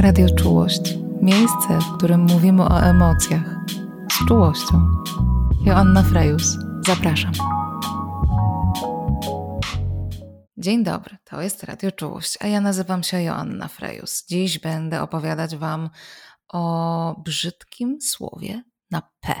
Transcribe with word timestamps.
Radio 0.00 0.26
Czułość. 0.34 0.98
Miejsce, 1.22 1.78
w 1.80 1.96
którym 1.96 2.20
mówimy 2.20 2.62
o 2.62 2.80
emocjach. 2.80 3.56
Z 4.12 4.28
czułością. 4.28 4.88
Joanna 5.66 6.02
Frejus. 6.02 6.56
Zapraszam. 6.86 7.32
Dzień 10.56 10.84
dobry, 10.84 11.16
to 11.24 11.42
jest 11.42 11.64
Radio 11.64 11.92
Czułość, 11.92 12.38
a 12.40 12.46
ja 12.46 12.60
nazywam 12.60 13.02
się 13.02 13.22
Joanna 13.22 13.68
Frejus. 13.68 14.26
Dziś 14.26 14.58
będę 14.58 15.02
opowiadać 15.02 15.56
Wam 15.56 15.90
o 16.52 17.14
brzydkim 17.24 18.00
słowie 18.00 18.62
na 18.90 19.02
P. 19.20 19.34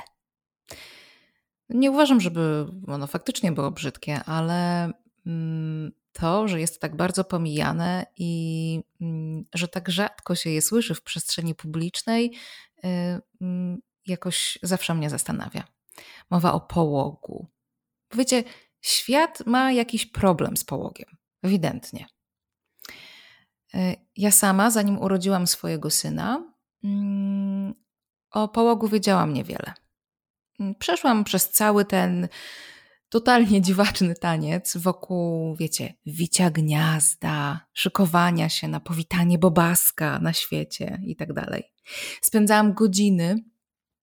Nie 1.68 1.90
uważam, 1.90 2.20
żeby 2.20 2.66
ono 2.86 3.06
faktycznie 3.06 3.52
było 3.52 3.70
brzydkie, 3.70 4.24
ale 4.24 4.90
mm, 5.26 5.92
to, 6.14 6.48
że 6.48 6.60
jest 6.60 6.80
tak 6.80 6.96
bardzo 6.96 7.24
pomijane 7.24 8.06
i 8.16 8.80
mm, 9.00 9.44
że 9.54 9.68
tak 9.68 9.88
rzadko 9.88 10.34
się 10.34 10.50
je 10.50 10.62
słyszy 10.62 10.94
w 10.94 11.02
przestrzeni 11.02 11.54
publicznej, 11.54 12.36
y, 12.84 12.88
mm, 13.40 13.78
jakoś 14.06 14.58
zawsze 14.62 14.94
mnie 14.94 15.10
zastanawia. 15.10 15.64
Mowa 16.30 16.52
o 16.52 16.60
połogu. 16.60 17.46
Wiecie, 18.14 18.44
świat 18.80 19.46
ma 19.46 19.72
jakiś 19.72 20.06
problem 20.06 20.56
z 20.56 20.64
połogiem, 20.64 21.16
ewidentnie. 21.42 22.06
Y, 23.74 23.96
ja 24.16 24.30
sama, 24.30 24.70
zanim 24.70 24.98
urodziłam 24.98 25.46
swojego 25.46 25.90
syna, 25.90 26.52
mm, 26.84 27.74
o 28.30 28.48
połogu 28.48 28.88
wiedziałam 28.88 29.32
niewiele. 29.32 29.72
Przeszłam 30.78 31.24
przez 31.24 31.50
cały 31.50 31.84
ten 31.84 32.28
totalnie 33.14 33.62
dziwaczny 33.62 34.14
taniec 34.14 34.76
wokół, 34.76 35.56
wiecie, 35.56 35.94
wicia 36.06 36.50
gniazda, 36.50 37.60
szykowania 37.72 38.48
się 38.48 38.68
na 38.68 38.80
powitanie 38.80 39.38
bobaska 39.38 40.18
na 40.18 40.32
świecie 40.32 41.00
i 41.06 41.16
tak 41.16 41.32
dalej. 41.32 41.72
Spędzałam 42.22 42.74
godziny 42.74 43.44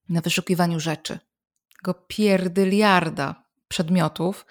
na 0.10 0.22
wyszukiwaniu 0.22 0.80
rzeczy, 0.80 1.20
tego 1.78 1.94
pierdyliarda 2.08 3.44
przedmiotów, 3.68 4.46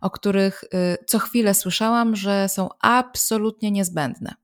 o 0.00 0.10
których 0.10 0.64
y, 0.64 1.04
co 1.06 1.18
chwilę 1.18 1.54
słyszałam, 1.54 2.16
że 2.16 2.48
są 2.48 2.68
absolutnie 2.80 3.70
niezbędne 3.70 4.34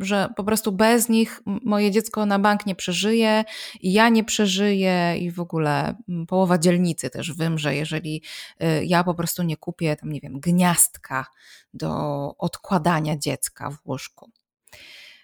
że 0.00 0.28
po 0.36 0.44
prostu 0.44 0.72
bez 0.72 1.08
nich 1.08 1.42
moje 1.46 1.90
dziecko 1.90 2.26
na 2.26 2.38
bank 2.38 2.66
nie 2.66 2.74
przeżyje 2.74 3.44
i 3.80 3.92
ja 3.92 4.08
nie 4.08 4.24
przeżyję 4.24 5.16
i 5.18 5.30
w 5.30 5.40
ogóle 5.40 5.94
połowa 6.28 6.58
dzielnicy 6.58 7.10
też 7.10 7.32
wymrze, 7.32 7.74
jeżeli 7.74 8.22
y, 8.62 8.84
ja 8.84 9.04
po 9.04 9.14
prostu 9.14 9.42
nie 9.42 9.56
kupię 9.56 9.96
tam, 9.96 10.12
nie 10.12 10.20
wiem, 10.20 10.40
gniazdka 10.40 11.26
do 11.74 11.90
odkładania 12.38 13.16
dziecka 13.16 13.70
w 13.70 13.88
łóżku. 13.88 14.30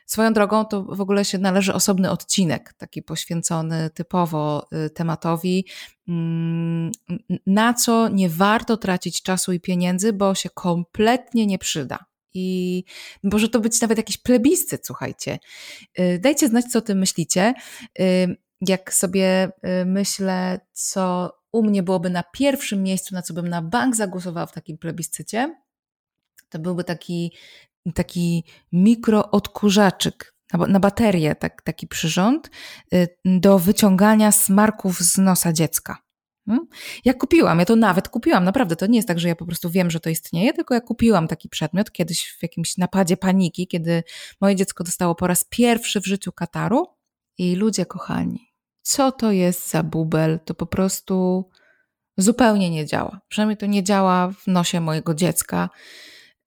Swoją 0.06 0.32
drogą 0.32 0.64
to 0.64 0.82
w 0.82 1.00
ogóle 1.00 1.24
się 1.24 1.38
należy 1.38 1.74
osobny 1.74 2.10
odcinek, 2.10 2.72
taki 2.72 3.02
poświęcony 3.02 3.90
typowo 3.90 4.68
y, 4.86 4.90
tematowi, 4.90 5.66
mm, 6.08 6.92
na 7.46 7.74
co 7.74 8.08
nie 8.08 8.28
warto 8.28 8.76
tracić 8.76 9.22
czasu 9.22 9.52
i 9.52 9.60
pieniędzy, 9.60 10.12
bo 10.12 10.34
się 10.34 10.50
kompletnie 10.50 11.46
nie 11.46 11.58
przyda 11.58 12.04
i 12.36 12.84
może 13.22 13.48
to 13.48 13.60
być 13.60 13.80
nawet 13.80 13.98
jakiś 13.98 14.18
plebiscyt, 14.18 14.86
słuchajcie. 14.86 15.38
Y, 16.00 16.18
dajcie 16.22 16.48
znać, 16.48 16.64
co 16.64 16.78
o 16.78 16.82
tym 16.82 16.98
myślicie. 16.98 17.54
Y, 18.00 18.36
jak 18.60 18.94
sobie 18.94 19.48
y, 19.82 19.86
myślę, 19.86 20.60
co 20.72 21.32
u 21.52 21.62
mnie 21.62 21.82
byłoby 21.82 22.10
na 22.10 22.22
pierwszym 22.32 22.82
miejscu, 22.82 23.14
na 23.14 23.22
co 23.22 23.34
bym 23.34 23.48
na 23.48 23.62
bank 23.62 23.96
zagłosowała 23.96 24.46
w 24.46 24.52
takim 24.52 24.78
plebiscycie, 24.78 25.54
to 26.48 26.58
byłby 26.58 26.84
taki, 26.84 27.32
taki 27.94 28.44
mikroodkurzaczyk 28.72 30.34
na, 30.52 30.66
na 30.66 30.80
baterię, 30.80 31.34
tak, 31.34 31.62
taki 31.62 31.86
przyrząd 31.86 32.50
do 33.24 33.58
wyciągania 33.58 34.32
smarków 34.32 35.00
z 35.00 35.18
nosa 35.18 35.52
dziecka. 35.52 36.05
Hmm? 36.46 36.66
Ja 37.04 37.14
kupiłam, 37.14 37.58
ja 37.58 37.64
to 37.64 37.76
nawet 37.76 38.08
kupiłam, 38.08 38.44
naprawdę. 38.44 38.76
To 38.76 38.86
nie 38.86 38.98
jest 38.98 39.08
tak, 39.08 39.18
że 39.18 39.28
ja 39.28 39.36
po 39.36 39.46
prostu 39.46 39.70
wiem, 39.70 39.90
że 39.90 40.00
to 40.00 40.10
istnieje, 40.10 40.52
tylko 40.52 40.74
ja 40.74 40.80
kupiłam 40.80 41.28
taki 41.28 41.48
przedmiot 41.48 41.92
kiedyś 41.92 42.36
w 42.38 42.42
jakimś 42.42 42.76
napadzie 42.76 43.16
paniki, 43.16 43.66
kiedy 43.66 44.02
moje 44.40 44.56
dziecko 44.56 44.84
dostało 44.84 45.14
po 45.14 45.26
raz 45.26 45.44
pierwszy 45.44 46.00
w 46.00 46.06
życiu 46.06 46.32
kataru. 46.32 46.86
I 47.38 47.56
ludzie 47.56 47.86
kochani, 47.86 48.52
co 48.82 49.12
to 49.12 49.32
jest 49.32 49.70
za 49.70 49.82
bubel? 49.82 50.40
To 50.44 50.54
po 50.54 50.66
prostu 50.66 51.44
zupełnie 52.16 52.70
nie 52.70 52.86
działa. 52.86 53.20
Przynajmniej 53.28 53.56
to 53.56 53.66
nie 53.66 53.82
działa 53.82 54.32
w 54.32 54.46
nosie 54.46 54.80
mojego 54.80 55.14
dziecka. 55.14 55.70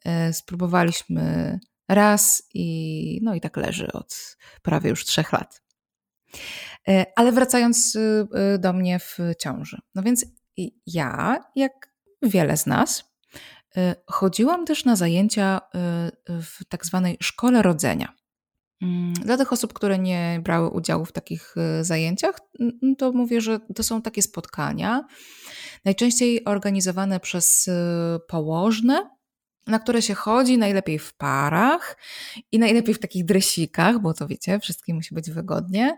E, 0.05 0.33
spróbowaliśmy 0.33 1.59
raz 1.89 2.43
i 2.53 3.19
no 3.23 3.35
i 3.35 3.41
tak 3.41 3.57
leży 3.57 3.91
od 3.91 4.37
prawie 4.61 4.89
już 4.89 5.05
trzech 5.05 5.33
lat. 5.33 5.61
E, 6.87 7.05
ale 7.15 7.31
wracając 7.31 7.95
y, 7.95 8.27
y, 8.55 8.59
do 8.59 8.73
mnie 8.73 8.99
w 8.99 9.17
ciąży. 9.39 9.77
No 9.95 10.03
więc 10.03 10.25
ja, 10.85 11.39
jak 11.55 11.93
wiele 12.21 12.57
z 12.57 12.65
nas, 12.65 13.13
y, 13.77 13.95
chodziłam 14.05 14.65
też 14.65 14.85
na 14.85 14.95
zajęcia 14.95 15.61
w 16.27 16.65
tak 16.69 16.85
zwanej 16.85 17.17
szkole 17.21 17.61
rodzenia. 17.61 18.13
Mm, 18.81 19.13
dla 19.13 19.37
tych 19.37 19.53
osób, 19.53 19.73
które 19.73 19.99
nie 19.99 20.41
brały 20.43 20.69
udziału 20.69 21.05
w 21.05 21.11
takich 21.11 21.55
zajęciach, 21.81 22.39
to 22.97 23.11
mówię, 23.11 23.41
że 23.41 23.59
to 23.75 23.83
są 23.83 24.01
takie 24.01 24.21
spotkania, 24.21 25.05
najczęściej 25.85 26.45
organizowane 26.45 27.19
przez 27.19 27.69
położne, 28.27 29.09
na 29.69 29.79
które 29.79 30.01
się 30.01 30.13
chodzi 30.13 30.57
najlepiej 30.57 30.99
w 30.99 31.13
parach 31.13 31.97
i 32.51 32.59
najlepiej 32.59 32.93
w 32.93 32.99
takich 32.99 33.25
dresikach, 33.25 33.99
bo 33.99 34.13
to 34.13 34.27
wiecie, 34.27 34.59
wszystkim 34.59 34.95
musi 34.95 35.15
być 35.15 35.31
wygodnie. 35.31 35.97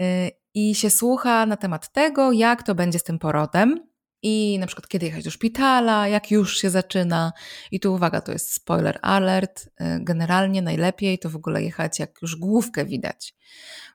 Y, 0.00 0.30
I 0.54 0.74
się 0.74 0.90
słucha 0.90 1.46
na 1.46 1.56
temat 1.56 1.92
tego, 1.92 2.32
jak 2.32 2.62
to 2.62 2.74
będzie 2.74 2.98
z 2.98 3.04
tym 3.04 3.18
porodem. 3.18 3.88
I 4.22 4.58
na 4.58 4.66
przykład 4.66 4.88
kiedy 4.88 5.06
jechać 5.06 5.24
do 5.24 5.30
szpitala, 5.30 6.08
jak 6.08 6.30
już 6.30 6.58
się 6.58 6.70
zaczyna. 6.70 7.32
I 7.70 7.80
tu 7.80 7.94
uwaga, 7.94 8.20
to 8.20 8.32
jest 8.32 8.52
spoiler 8.52 8.98
alert. 9.02 9.66
Y, 9.66 9.70
generalnie 10.00 10.62
najlepiej 10.62 11.18
to 11.18 11.30
w 11.30 11.36
ogóle 11.36 11.62
jechać, 11.62 11.98
jak 11.98 12.22
już 12.22 12.36
główkę 12.36 12.84
widać 12.84 13.34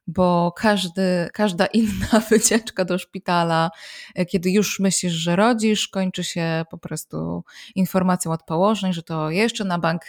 bo 0.08 0.54
każdy, 0.58 1.30
każda 1.34 1.66
inna 1.80 2.20
wycieczka 2.30 2.86
do 2.86 2.98
szpitala, 2.98 3.72
e, 4.16 4.26
kiedy 4.26 4.52
już 4.52 4.80
myślisz, 4.80 5.14
że 5.14 5.36
rodzisz, 5.36 5.88
kończy 5.88 6.24
się 6.24 6.66
po 6.72 6.78
prostu 6.78 7.44
informacją 7.76 8.32
od 8.32 8.44
położnej, 8.44 8.94
że 8.94 9.04
to 9.04 9.30
jeszcze 9.30 9.64
na 9.64 9.80
bank 9.80 10.02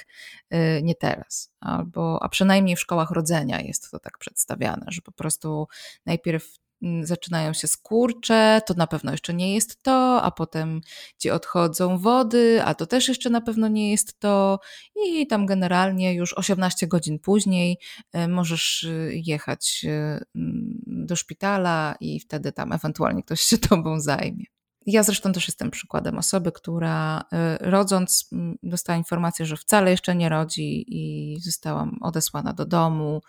e, 0.50 0.82
nie 0.82 0.94
teraz. 0.94 1.52
Albo, 1.60 2.22
a 2.22 2.28
przynajmniej 2.28 2.76
w 2.76 2.80
szkołach 2.80 3.10
rodzenia 3.10 3.60
jest 3.60 3.90
to 3.90 3.98
tak 3.98 4.18
przedstawiane, 4.18 4.86
że 4.88 5.02
po 5.02 5.12
prostu 5.12 5.68
najpierw 6.06 6.63
zaczynają 7.02 7.52
się 7.52 7.68
skurcze, 7.68 8.60
to 8.66 8.74
na 8.74 8.86
pewno 8.86 9.12
jeszcze 9.12 9.34
nie 9.34 9.54
jest 9.54 9.82
to, 9.82 10.22
a 10.22 10.30
potem 10.30 10.80
ci 11.18 11.30
odchodzą 11.30 11.98
wody, 11.98 12.62
a 12.64 12.74
to 12.74 12.86
też 12.86 13.08
jeszcze 13.08 13.30
na 13.30 13.40
pewno 13.40 13.68
nie 13.68 13.90
jest 13.90 14.18
to. 14.18 14.60
I 15.06 15.26
tam 15.26 15.46
generalnie 15.46 16.14
już 16.14 16.32
18 16.32 16.86
godzin 16.86 17.18
później 17.18 17.78
e, 18.12 18.28
możesz 18.28 18.82
y, 18.82 19.12
jechać 19.24 19.84
y, 19.84 19.88
mm, 20.34 20.82
do 20.86 21.16
szpitala 21.16 21.94
i 22.00 22.20
wtedy 22.20 22.52
tam 22.52 22.72
ewentualnie 22.72 23.22
ktoś 23.22 23.40
się 23.40 23.58
tobą 23.68 24.00
zajmie. 24.00 24.44
Ja 24.86 25.02
zresztą 25.02 25.32
też 25.32 25.48
jestem 25.48 25.70
przykładem 25.70 26.18
osoby, 26.18 26.52
która 26.52 27.24
rodząc 27.60 28.28
mm, 28.32 28.58
dostała 28.62 28.98
informację, 28.98 29.46
że 29.46 29.56
wcale 29.56 29.90
jeszcze 29.90 30.14
nie 30.14 30.28
rodzi 30.28 30.84
i 30.88 31.36
zostałam 31.40 31.98
odesłana 32.00 32.52
do 32.52 32.66
domu, 32.66 33.22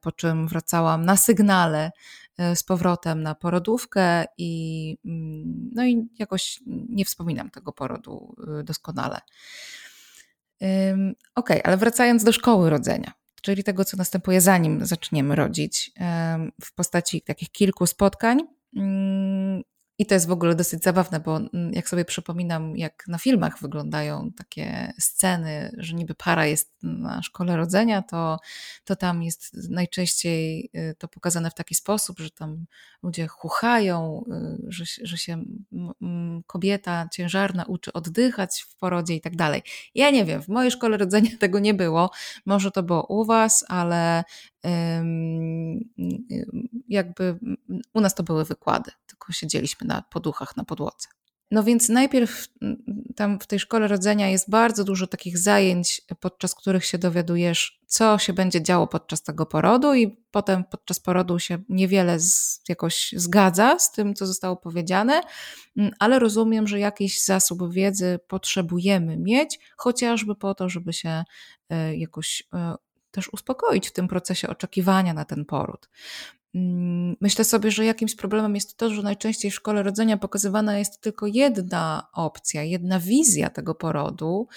po 0.00 0.12
czym 0.12 0.48
wracałam 0.48 1.04
na 1.04 1.16
sygnale 1.16 1.90
E, 2.31 2.31
z 2.54 2.62
powrotem 2.62 3.22
na 3.22 3.34
porodówkę 3.34 4.24
i, 4.38 4.96
mm, 5.04 5.70
no 5.74 5.84
i 5.84 6.08
jakoś 6.18 6.60
nie 6.66 7.04
wspominam 7.04 7.50
tego 7.50 7.72
porodu 7.72 8.36
y, 8.60 8.64
doskonale. 8.64 9.20
Ok, 11.34 11.50
ale 11.64 11.76
wracając 11.76 12.24
do 12.24 12.32
szkoły 12.32 12.70
rodzenia, 12.70 13.12
czyli 13.42 13.64
tego, 13.64 13.84
co 13.84 13.96
następuje 13.96 14.40
zanim 14.40 14.86
zaczniemy 14.86 15.36
rodzić, 15.36 15.92
w 16.64 16.74
postaci 16.74 17.22
takich 17.22 17.50
kilku 17.50 17.86
spotkań, 17.86 18.38
mm, 18.76 19.62
i 20.02 20.06
to 20.06 20.14
jest 20.14 20.26
w 20.26 20.32
ogóle 20.32 20.54
dosyć 20.54 20.82
zabawne, 20.82 21.20
bo 21.20 21.36
mm, 21.36 21.72
jak 21.72 21.88
sobie 21.88 22.04
przypominam, 22.04 22.76
jak 22.76 23.04
na 23.08 23.18
filmach 23.18 23.58
wyglądają 23.60 24.30
takie 24.36 24.92
sceny, 24.98 25.74
że 25.78 25.94
niby 25.94 26.14
para 26.14 26.46
jest 26.46 26.72
na 26.82 27.22
szkole 27.22 27.56
rodzenia, 27.56 28.02
to, 28.02 28.38
to 28.84 28.96
tam 28.96 29.22
jest 29.22 29.70
najczęściej 29.70 30.70
y, 30.74 30.94
to 30.98 31.08
pokazane 31.08 31.50
w 31.50 31.54
taki 31.54 31.74
sposób, 31.74 32.18
że 32.18 32.30
tam 32.30 32.66
ludzie 33.02 33.26
chuchają, 33.26 34.24
y, 34.62 34.72
że, 34.72 34.84
że 35.02 35.16
się 35.16 35.44
kobieta 36.46 37.08
ciężarna 37.12 37.64
uczy 37.64 37.92
oddychać 37.92 38.64
w 38.68 38.76
porodzie 38.76 39.14
i 39.14 39.20
tak 39.20 39.36
dalej. 39.36 39.62
Ja 39.94 40.10
nie 40.10 40.24
wiem, 40.24 40.42
w 40.42 40.48
mojej 40.48 40.70
szkole 40.70 40.96
rodzenia 40.96 41.30
tego 41.40 41.58
nie 41.58 41.74
było. 41.74 42.10
Może 42.46 42.70
to 42.70 42.82
było 42.82 43.06
u 43.06 43.24
Was, 43.24 43.64
ale 43.68 44.24
jakby 46.88 47.38
u 47.94 48.00
nas 48.00 48.14
to 48.14 48.22
były 48.22 48.44
wykłady, 48.44 48.90
tylko 49.06 49.32
siedzieliśmy 49.32 49.86
na 49.86 50.02
poduchach 50.02 50.56
na 50.56 50.64
podłodze. 50.64 51.08
No 51.52 51.62
więc 51.62 51.88
najpierw 51.88 52.48
tam 53.16 53.40
w 53.40 53.46
tej 53.46 53.58
szkole 53.58 53.88
rodzenia 53.88 54.28
jest 54.28 54.50
bardzo 54.50 54.84
dużo 54.84 55.06
takich 55.06 55.38
zajęć, 55.38 56.02
podczas 56.20 56.54
których 56.54 56.84
się 56.84 56.98
dowiadujesz, 56.98 57.80
co 57.86 58.18
się 58.18 58.32
będzie 58.32 58.62
działo 58.62 58.86
podczas 58.86 59.22
tego 59.22 59.46
porodu, 59.46 59.94
i 59.94 60.16
potem 60.30 60.64
podczas 60.64 61.00
porodu 61.00 61.38
się 61.38 61.58
niewiele 61.68 62.20
z, 62.20 62.60
jakoś 62.68 63.14
zgadza 63.16 63.78
z 63.78 63.92
tym, 63.92 64.14
co 64.14 64.26
zostało 64.26 64.56
powiedziane, 64.56 65.20
ale 65.98 66.18
rozumiem, 66.18 66.66
że 66.66 66.78
jakiś 66.78 67.24
zasób 67.24 67.72
wiedzy 67.72 68.18
potrzebujemy 68.28 69.16
mieć, 69.16 69.58
chociażby 69.76 70.34
po 70.34 70.54
to, 70.54 70.68
żeby 70.68 70.92
się 70.92 71.24
e, 71.68 71.96
jakoś 71.96 72.42
e, 72.54 72.74
też 73.12 73.28
uspokoić 73.32 73.88
w 73.88 73.92
tym 73.92 74.08
procesie 74.08 74.48
oczekiwania 74.48 75.14
na 75.14 75.24
ten 75.24 75.44
poród. 75.44 75.88
Mm, 76.54 77.16
myślę 77.20 77.44
sobie, 77.44 77.70
że 77.70 77.84
jakimś 77.84 78.14
problemem 78.14 78.54
jest 78.54 78.76
to, 78.76 78.90
że 78.90 79.02
najczęściej 79.02 79.50
w 79.50 79.54
szkole 79.54 79.82
rodzenia 79.82 80.16
pokazywana 80.16 80.78
jest 80.78 81.00
tylko 81.00 81.26
jedna 81.26 82.08
opcja, 82.12 82.62
jedna 82.62 83.00
wizja 83.00 83.50
tego 83.50 83.74
porodu, 83.74 84.48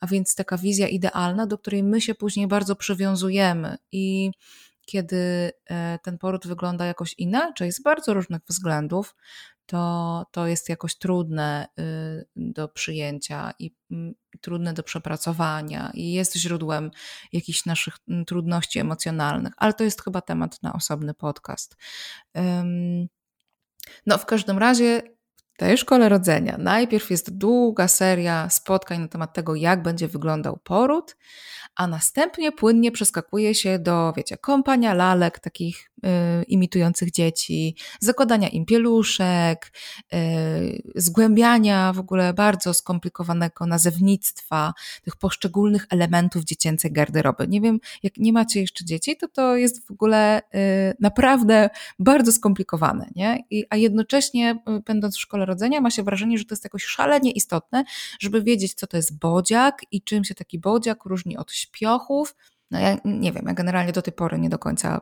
a 0.00 0.06
więc 0.06 0.34
taka 0.34 0.58
wizja 0.58 0.88
idealna, 0.88 1.46
do 1.46 1.58
której 1.58 1.82
my 1.82 2.00
się 2.00 2.14
później 2.14 2.46
bardzo 2.46 2.76
przywiązujemy. 2.76 3.76
I 3.92 4.30
kiedy 4.86 5.52
e, 5.66 5.98
ten 6.02 6.18
poród 6.18 6.46
wygląda 6.46 6.86
jakoś 6.86 7.14
inaczej, 7.18 7.72
z 7.72 7.82
bardzo 7.82 8.14
różnych 8.14 8.42
względów, 8.48 9.14
to, 9.70 10.26
to 10.30 10.46
jest 10.46 10.68
jakoś 10.68 10.98
trudne 10.98 11.68
y, 11.80 12.26
do 12.36 12.68
przyjęcia 12.68 13.52
i 13.58 13.74
mm, 13.90 14.14
trudne 14.40 14.74
do 14.74 14.82
przepracowania 14.82 15.90
i 15.94 16.12
jest 16.12 16.36
źródłem 16.36 16.90
jakichś 17.32 17.64
naszych 17.66 17.96
mm, 18.08 18.24
trudności 18.24 18.78
emocjonalnych, 18.78 19.52
ale 19.56 19.74
to 19.74 19.84
jest 19.84 20.04
chyba 20.04 20.20
temat 20.20 20.62
na 20.62 20.72
osobny 20.72 21.14
podcast. 21.14 21.76
No, 24.06 24.18
w 24.18 24.26
każdym 24.26 24.58
razie 24.58 25.02
tej 25.56 25.78
szkole 25.78 26.08
rodzenia 26.08 26.56
najpierw 26.58 27.10
jest 27.10 27.38
długa 27.38 27.88
seria 27.88 28.50
spotkań 28.50 29.00
na 29.00 29.08
temat 29.08 29.34
tego, 29.34 29.54
jak 29.54 29.82
będzie 29.82 30.08
wyglądał 30.08 30.60
poród, 30.64 31.16
a 31.76 31.86
następnie 31.86 32.52
płynnie 32.52 32.92
przeskakuje 32.92 33.54
się 33.54 33.78
do, 33.78 34.12
wiecie, 34.16 34.38
kompania 34.38 34.94
lalek, 34.94 35.38
takich 35.38 35.89
imitujących 36.48 37.10
dzieci, 37.10 37.76
zakładania 38.00 38.48
im 38.48 38.66
pieluszek, 38.66 39.72
y, 40.14 40.82
zgłębiania 40.94 41.92
w 41.92 41.98
ogóle 41.98 42.34
bardzo 42.34 42.74
skomplikowanego 42.74 43.66
nazewnictwa, 43.66 44.72
tych 45.02 45.16
poszczególnych 45.16 45.86
elementów 45.90 46.44
dziecięcej 46.44 46.92
garderoby. 46.92 47.48
Nie 47.48 47.60
wiem, 47.60 47.80
jak 48.02 48.16
nie 48.16 48.32
macie 48.32 48.60
jeszcze 48.60 48.84
dzieci, 48.84 49.16
to 49.16 49.28
to 49.28 49.56
jest 49.56 49.86
w 49.86 49.90
ogóle 49.90 50.38
y, 50.38 50.42
naprawdę 51.00 51.70
bardzo 51.98 52.32
skomplikowane, 52.32 53.10
nie? 53.16 53.44
I, 53.50 53.64
a 53.70 53.76
jednocześnie, 53.76 54.62
y, 54.78 54.82
będąc 54.86 55.16
w 55.16 55.20
szkole 55.20 55.46
rodzenia, 55.46 55.80
ma 55.80 55.90
się 55.90 56.02
wrażenie, 56.02 56.38
że 56.38 56.44
to 56.44 56.54
jest 56.54 56.64
jakoś 56.64 56.84
szalenie 56.84 57.30
istotne, 57.30 57.84
żeby 58.20 58.42
wiedzieć, 58.42 58.74
co 58.74 58.86
to 58.86 58.96
jest 58.96 59.18
bodziak 59.18 59.82
i 59.90 60.02
czym 60.02 60.24
się 60.24 60.34
taki 60.34 60.58
bodziak 60.58 61.04
różni 61.04 61.36
od 61.36 61.52
śpiochów. 61.52 62.34
No 62.70 62.78
ja 62.80 62.96
nie 63.04 63.32
wiem, 63.32 63.44
ja 63.46 63.54
generalnie 63.54 63.92
do 63.92 64.02
tej 64.02 64.12
pory 64.12 64.38
nie 64.38 64.48
do 64.48 64.58
końca 64.58 65.00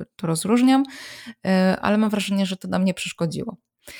y, 0.00 0.04
to 0.16 0.26
rozróżniam, 0.26 0.84
y, 1.28 1.50
ale 1.80 1.98
mam 1.98 2.10
wrażenie, 2.10 2.46
że 2.46 2.56
to 2.56 2.68
nam 2.68 2.84
nie 2.84 2.94
przeszkodziło 2.94 3.56
y, 3.88 3.90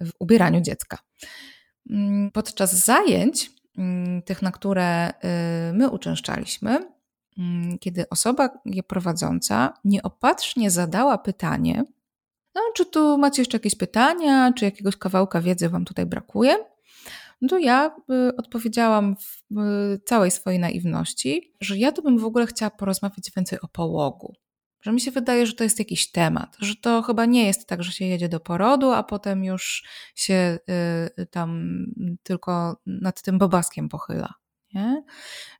w 0.00 0.10
ubieraniu 0.18 0.60
dziecka. 0.60 0.98
Mm, 1.90 2.30
podczas 2.30 2.74
zajęć, 2.74 3.50
mm, 3.78 4.22
tych, 4.22 4.42
na 4.42 4.52
które 4.52 5.10
my 5.72 5.90
uczęszczaliśmy, 5.90 6.78
mm, 7.38 7.78
kiedy 7.78 8.08
osoba 8.08 8.48
je 8.64 8.82
prowadząca 8.82 9.72
nieopatrznie 9.84 10.70
zadała 10.70 11.18
pytanie, 11.18 11.84
no, 12.54 12.62
czy 12.74 12.86
tu 12.86 13.18
macie 13.18 13.42
jeszcze 13.42 13.56
jakieś 13.56 13.74
pytania, 13.74 14.52
czy 14.52 14.64
jakiegoś 14.64 14.96
kawałka 14.96 15.40
wiedzy 15.40 15.68
Wam 15.68 15.84
tutaj 15.84 16.06
brakuje? 16.06 16.56
No 17.40 17.48
to 17.48 17.58
ja 17.58 17.96
y, 18.30 18.36
odpowiedziałam 18.36 19.16
w 19.16 19.58
y, 19.58 20.00
całej 20.04 20.30
swojej 20.30 20.60
naiwności, 20.60 21.54
że 21.60 21.78
ja 21.78 21.92
to 21.92 22.02
bym 22.02 22.18
w 22.18 22.24
ogóle 22.24 22.46
chciała 22.46 22.70
porozmawiać 22.70 23.30
więcej 23.36 23.60
o 23.60 23.68
połogu. 23.68 24.34
Że 24.82 24.92
mi 24.92 25.00
się 25.00 25.10
wydaje, 25.10 25.46
że 25.46 25.52
to 25.52 25.64
jest 25.64 25.78
jakiś 25.78 26.10
temat, 26.10 26.56
że 26.60 26.76
to 26.76 27.02
chyba 27.02 27.24
nie 27.24 27.46
jest 27.46 27.68
tak, 27.68 27.82
że 27.82 27.92
się 27.92 28.04
jedzie 28.04 28.28
do 28.28 28.40
porodu, 28.40 28.90
a 28.90 29.02
potem 29.02 29.44
już 29.44 29.84
się 30.14 30.58
y, 31.18 31.26
tam 31.26 31.78
tylko 32.22 32.76
nad 32.86 33.22
tym 33.22 33.38
bobaskiem 33.38 33.88
pochyla. 33.88 34.34
Nie? 34.74 35.04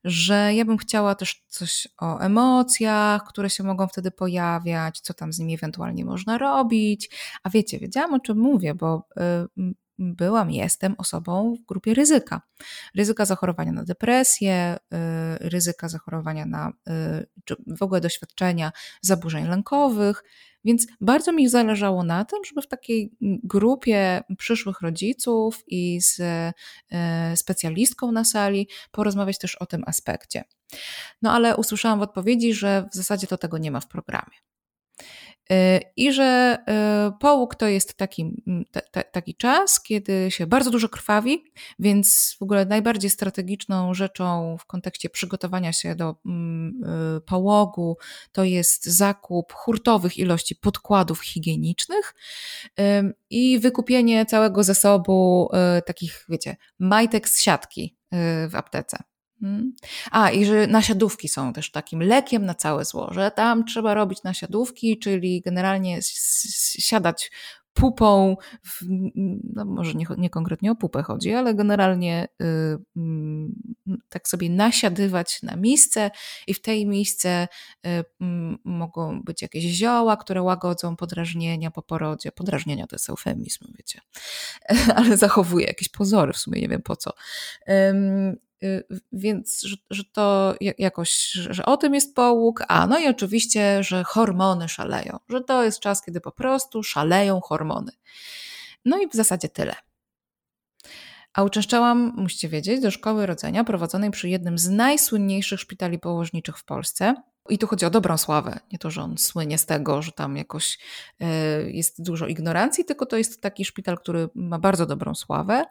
Że 0.05 0.55
ja 0.55 0.65
bym 0.65 0.77
chciała 0.77 1.15
też 1.15 1.45
coś 1.49 1.89
o 1.99 2.19
emocjach, 2.19 3.25
które 3.29 3.51
się 3.51 3.65
mogą 3.65 3.89
wtedy 3.89 4.11
pojawiać, 4.11 5.01
co 5.01 5.15
tam 5.15 5.33
z 5.33 5.39
nimi 5.39 5.55
ewentualnie 5.55 6.05
można 6.05 6.39
robić. 6.39 7.11
A 7.43 7.51
wiecie, 7.51 7.79
wiedziałam 7.79 8.15
o 8.15 8.21
czym 8.21 8.39
mówię, 8.39 8.75
bo 8.75 9.09
byłam, 9.99 10.51
jestem 10.51 10.95
osobą 10.99 11.55
w 11.55 11.67
grupie 11.67 11.95
ryzyka. 11.95 12.41
Ryzyka 12.95 13.25
zachorowania 13.25 13.73
na 13.73 13.85
depresję, 13.85 14.77
y, 14.77 15.49
ryzyka 15.49 15.89
zachorowania 15.89 16.47
na 16.47 16.69
y, 16.69 17.27
czy 17.45 17.57
w 17.67 17.83
ogóle 17.83 18.01
doświadczenia 18.01 18.73
zaburzeń 19.01 19.49
lękowych. 19.49 20.25
Więc 20.65 20.87
bardzo 21.01 21.33
mi 21.33 21.49
zależało 21.49 22.05
na 22.05 22.25
tym, 22.25 22.39
żeby 22.45 22.63
w 22.63 22.69
takiej 22.69 23.13
grupie 23.21 24.23
przyszłych 24.39 24.81
rodziców 24.81 25.65
i 25.67 26.01
z 26.01 26.21
y, 26.21 27.37
specjalistką 27.37 28.13
na 28.13 28.25
sali 28.25 28.69
porozmawiać 28.91 29.39
też 29.39 29.55
o 29.55 29.67
tym 29.67 29.83
aspekcie. 29.87 30.45
No 31.23 31.33
ale 31.33 31.57
usłyszałam 31.57 31.99
w 31.99 32.03
odpowiedzi, 32.03 32.55
że 32.55 32.89
w 32.93 32.95
zasadzie 32.97 33.27
to 33.27 33.39
tego 33.39 33.59
nie 33.59 33.71
ma 33.71 33.81
w 33.81 33.89
programie. 33.89 34.37
Y, 35.53 35.81
I 35.97 36.13
że 36.13 36.59
y, 37.09 37.19
połóg 37.21 37.55
to 37.55 37.67
jest 37.67 37.95
taki, 37.95 38.43
taki 39.13 39.35
czas, 39.35 39.83
kiedy 39.83 40.31
się 40.31 40.47
bardzo 40.47 40.71
dużo 40.71 40.89
krwawi, 40.89 41.45
więc 41.79 42.37
w 42.39 42.43
ogóle 42.43 42.67
najbardziej 42.67 43.11
strategiczną 43.11 43.95
rzeczą 43.95 44.57
w 44.61 44.67
kontekście 44.67 45.11
przygotowania 45.11 45.73
się 45.73 45.95
do 45.95 46.11
y, 46.11 47.21
połogu 47.21 47.97
to 48.33 48.45
jest 48.45 48.85
zakup 48.85 49.53
hurtowych 49.53 50.19
ilości 50.19 50.57
podkładów 50.57 51.21
higienicznych 51.21 52.15
i 53.31 53.59
wykupienie 53.59 54.27
całego 54.27 54.65
zasobu 54.65 55.49
takich, 55.87 56.25
wiecie, 56.29 56.57
majtek 56.79 57.29
z 57.29 57.41
siatki 57.41 57.97
w 58.49 58.51
aptece. 58.53 59.16
Hmm. 59.41 59.73
A, 60.11 60.31
i 60.31 60.45
że 60.45 60.67
nasiadówki 60.67 61.29
są 61.29 61.53
też 61.53 61.71
takim 61.71 62.03
lekiem 62.03 62.47
na 62.47 62.55
całe 62.55 62.85
zło, 62.85 63.11
że 63.15 63.31
tam 63.31 63.65
trzeba 63.65 63.95
robić 63.95 64.23
nasiadówki, 64.23 64.99
czyli 64.99 65.41
generalnie 65.41 65.99
siadać 66.79 67.31
pupą, 67.77 68.37
w, 68.65 68.81
no 69.55 69.65
może 69.65 69.95
nie, 69.95 70.07
nie, 70.19 70.31
konkretnie 70.31 70.71
o 70.71 70.75
pupę 70.75 71.03
chodzi, 71.03 71.33
ale 71.33 71.55
generalnie 71.55 72.29
y, 72.43 72.45
y, 73.87 73.99
tak 74.09 74.29
sobie 74.29 74.51
nasiadywać 74.51 75.43
na 75.43 75.57
miejsce 75.57 76.11
i 76.47 76.55
w 76.55 76.63
tej 76.63 76.87
miejsce 76.87 77.49
y, 77.87 78.05
mogą 78.65 79.23
być 79.23 79.43
jakieś 79.43 79.65
zioła, 79.65 80.17
które 80.17 80.43
łagodzą 80.43 80.97
podrażnienia 80.97 81.71
po 81.71 81.83
porodzie. 81.83 82.33
Podrażnienia 82.33 82.87
to 82.87 82.95
jest 82.97 83.11
eufemizm, 83.11 83.65
wiecie, 83.79 84.01
ale 84.97 85.17
zachowuje 85.17 85.67
jakieś 85.67 85.89
pozory, 85.89 86.33
w 86.33 86.39
sumie 86.39 86.61
nie 86.61 86.69
wiem 86.69 86.83
po 86.83 86.97
co. 86.97 87.13
Y, 88.63 88.85
więc, 89.13 89.63
że, 89.63 89.77
że 89.91 90.05
to 90.05 90.55
jakoś, 90.79 91.31
że 91.33 91.65
o 91.65 91.77
tym 91.77 91.95
jest 91.95 92.15
połóg, 92.15 92.63
a 92.69 92.87
no 92.87 92.99
i 92.99 93.09
oczywiście, 93.09 93.83
że 93.83 94.05
hormony 94.05 94.69
szaleją, 94.69 95.19
że 95.29 95.41
to 95.41 95.65
jest 95.65 95.81
czas, 95.81 96.03
kiedy 96.03 96.21
po 96.21 96.33
prostu 96.33 96.83
szaleją 96.83 97.41
hormony. 97.41 97.93
No 98.85 98.99
i 98.99 99.09
w 99.09 99.15
zasadzie 99.15 99.49
tyle. 99.49 99.75
A 101.33 101.43
uczęszczałam, 101.43 102.13
musicie 102.17 102.49
wiedzieć, 102.49 102.81
do 102.81 102.91
szkoły 102.91 103.27
rodzenia 103.27 103.65
prowadzonej 103.65 104.11
przy 104.11 104.29
jednym 104.29 104.59
z 104.59 104.69
najsłynniejszych 104.69 105.61
szpitali 105.61 105.99
położniczych 105.99 106.59
w 106.59 106.65
Polsce. 106.65 107.15
I 107.49 107.59
tu 107.59 107.67
chodzi 107.67 107.87
o 107.87 107.91
dobrą 107.91 108.17
sławę. 108.17 108.59
Nie 108.73 108.79
to, 108.79 108.91
że 108.91 109.03
on 109.03 109.19
słynie 109.19 109.59
z 109.59 109.67
tego, 109.67 110.03
że 110.03 110.13
tam 110.13 110.37
jakoś 110.37 110.79
e, 111.21 111.27
jest 111.71 112.03
dużo 112.03 112.27
ignorancji, 112.27 112.85
tylko 112.85 113.07
to 113.07 113.17
jest 113.17 113.43
taki 113.43 113.65
szpital, 113.65 113.99
który 113.99 114.29
ma 114.35 114.59
bardzo 114.59 114.87
dobrą 114.87 115.15
sławę. 115.15 115.65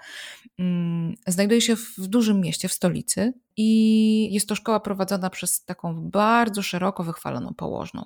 Mm, 0.59 1.15
znajduje 1.27 1.61
się 1.61 1.75
w 1.75 2.07
dużym 2.07 2.41
mieście, 2.41 2.67
w 2.67 2.73
stolicy 2.73 3.33
i 3.57 4.33
jest 4.33 4.49
to 4.49 4.55
szkoła 4.55 4.79
prowadzona 4.79 5.29
przez 5.29 5.65
taką 5.65 6.09
bardzo 6.09 6.61
szeroko 6.61 7.03
wychwaloną 7.03 7.53
położną. 7.53 8.05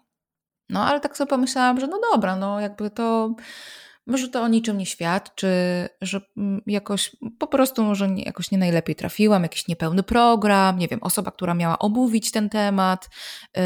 No 0.69 0.85
ale 0.85 0.99
tak 0.99 1.17
sobie 1.17 1.29
pomyślałam, 1.29 1.79
że 1.79 1.88
no 1.88 1.99
dobra, 2.13 2.35
no 2.35 2.59
jakby 2.59 2.89
to 2.89 3.35
może 4.09 4.29
to 4.29 4.41
o 4.41 4.47
niczym 4.47 4.77
nie 4.77 4.85
świadczy, 4.85 5.47
że 6.01 6.21
mm, 6.37 6.61
jakoś 6.65 7.15
po 7.39 7.47
prostu 7.47 7.83
może 7.83 8.09
nie, 8.09 8.23
jakoś 8.23 8.51
nie 8.51 8.57
najlepiej 8.57 8.95
trafiłam, 8.95 9.43
jakiś 9.43 9.67
niepełny 9.67 10.03
program, 10.03 10.77
nie 10.79 10.87
wiem, 10.87 10.99
osoba, 11.03 11.31
która 11.31 11.53
miała 11.53 11.79
omówić 11.79 12.31
ten 12.31 12.49
temat, 12.49 13.09
yy, 13.55 13.63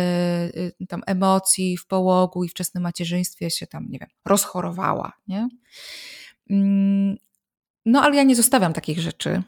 yy, 0.80 0.88
tam 0.88 1.02
emocji 1.06 1.78
w 1.78 1.88
połogu 1.88 2.44
i 2.44 2.50
wczesnym 2.50 2.84
macierzyństwie 2.84 3.52
się 3.52 3.68
tam, 3.68 3.88
nie 3.90 4.00
wiem, 4.00 4.10
rozchorowała, 4.26 5.14
nie? 5.28 5.48
Yy, 6.50 7.18
no 7.86 8.02
ale 8.02 8.16
ja 8.16 8.24
nie 8.24 8.36
zostawiam 8.36 8.74
takich 8.74 9.00
rzeczy 9.00 9.44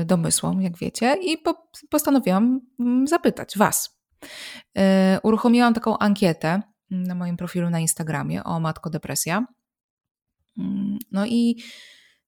y, 0.00 0.04
domysłom, 0.04 0.62
jak 0.62 0.78
wiecie, 0.78 1.16
i 1.22 1.38
po, 1.38 1.68
postanowiłam 1.90 2.60
mm, 2.80 3.06
zapytać 3.06 3.58
Was. 3.58 4.00
Y, 4.24 4.80
uruchomiłam 5.22 5.74
taką 5.74 5.98
ankietę 5.98 6.62
na 6.90 7.14
moim 7.14 7.36
profilu 7.36 7.70
na 7.70 7.80
Instagramie 7.80 8.44
o 8.44 8.60
Matko 8.60 8.90
Depresja. 8.90 9.46
Mm, 10.60 10.98
no 11.12 11.26
i 11.26 11.56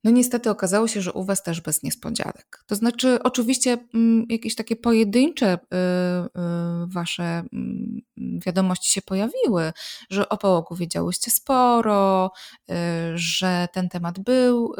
No 0.04 0.10
niestety 0.10 0.50
okazało 0.50 0.88
się, 0.88 1.00
że 1.00 1.12
u 1.12 1.24
Was 1.24 1.42
też 1.42 1.60
bez 1.60 1.82
niespodzianek. 1.82 2.64
To 2.66 2.74
znaczy, 2.74 3.22
oczywiście 3.22 3.78
mm, 3.94 4.26
jakieś 4.28 4.54
takie 4.54 4.76
pojedyncze 4.76 5.54
y, 5.54 5.56
y, 5.56 6.86
Wasze 6.86 7.24
mm, 7.52 8.00
wiadomości 8.46 8.92
się 8.92 9.02
pojawiły, 9.02 9.72
że 10.10 10.28
o 10.28 10.38
połogu 10.38 10.76
wiedziałyście 10.76 11.30
sporo, 11.30 12.30
y, 12.70 12.74
że 13.14 13.68
ten 13.72 13.88
temat 13.88 14.18
był 14.20 14.74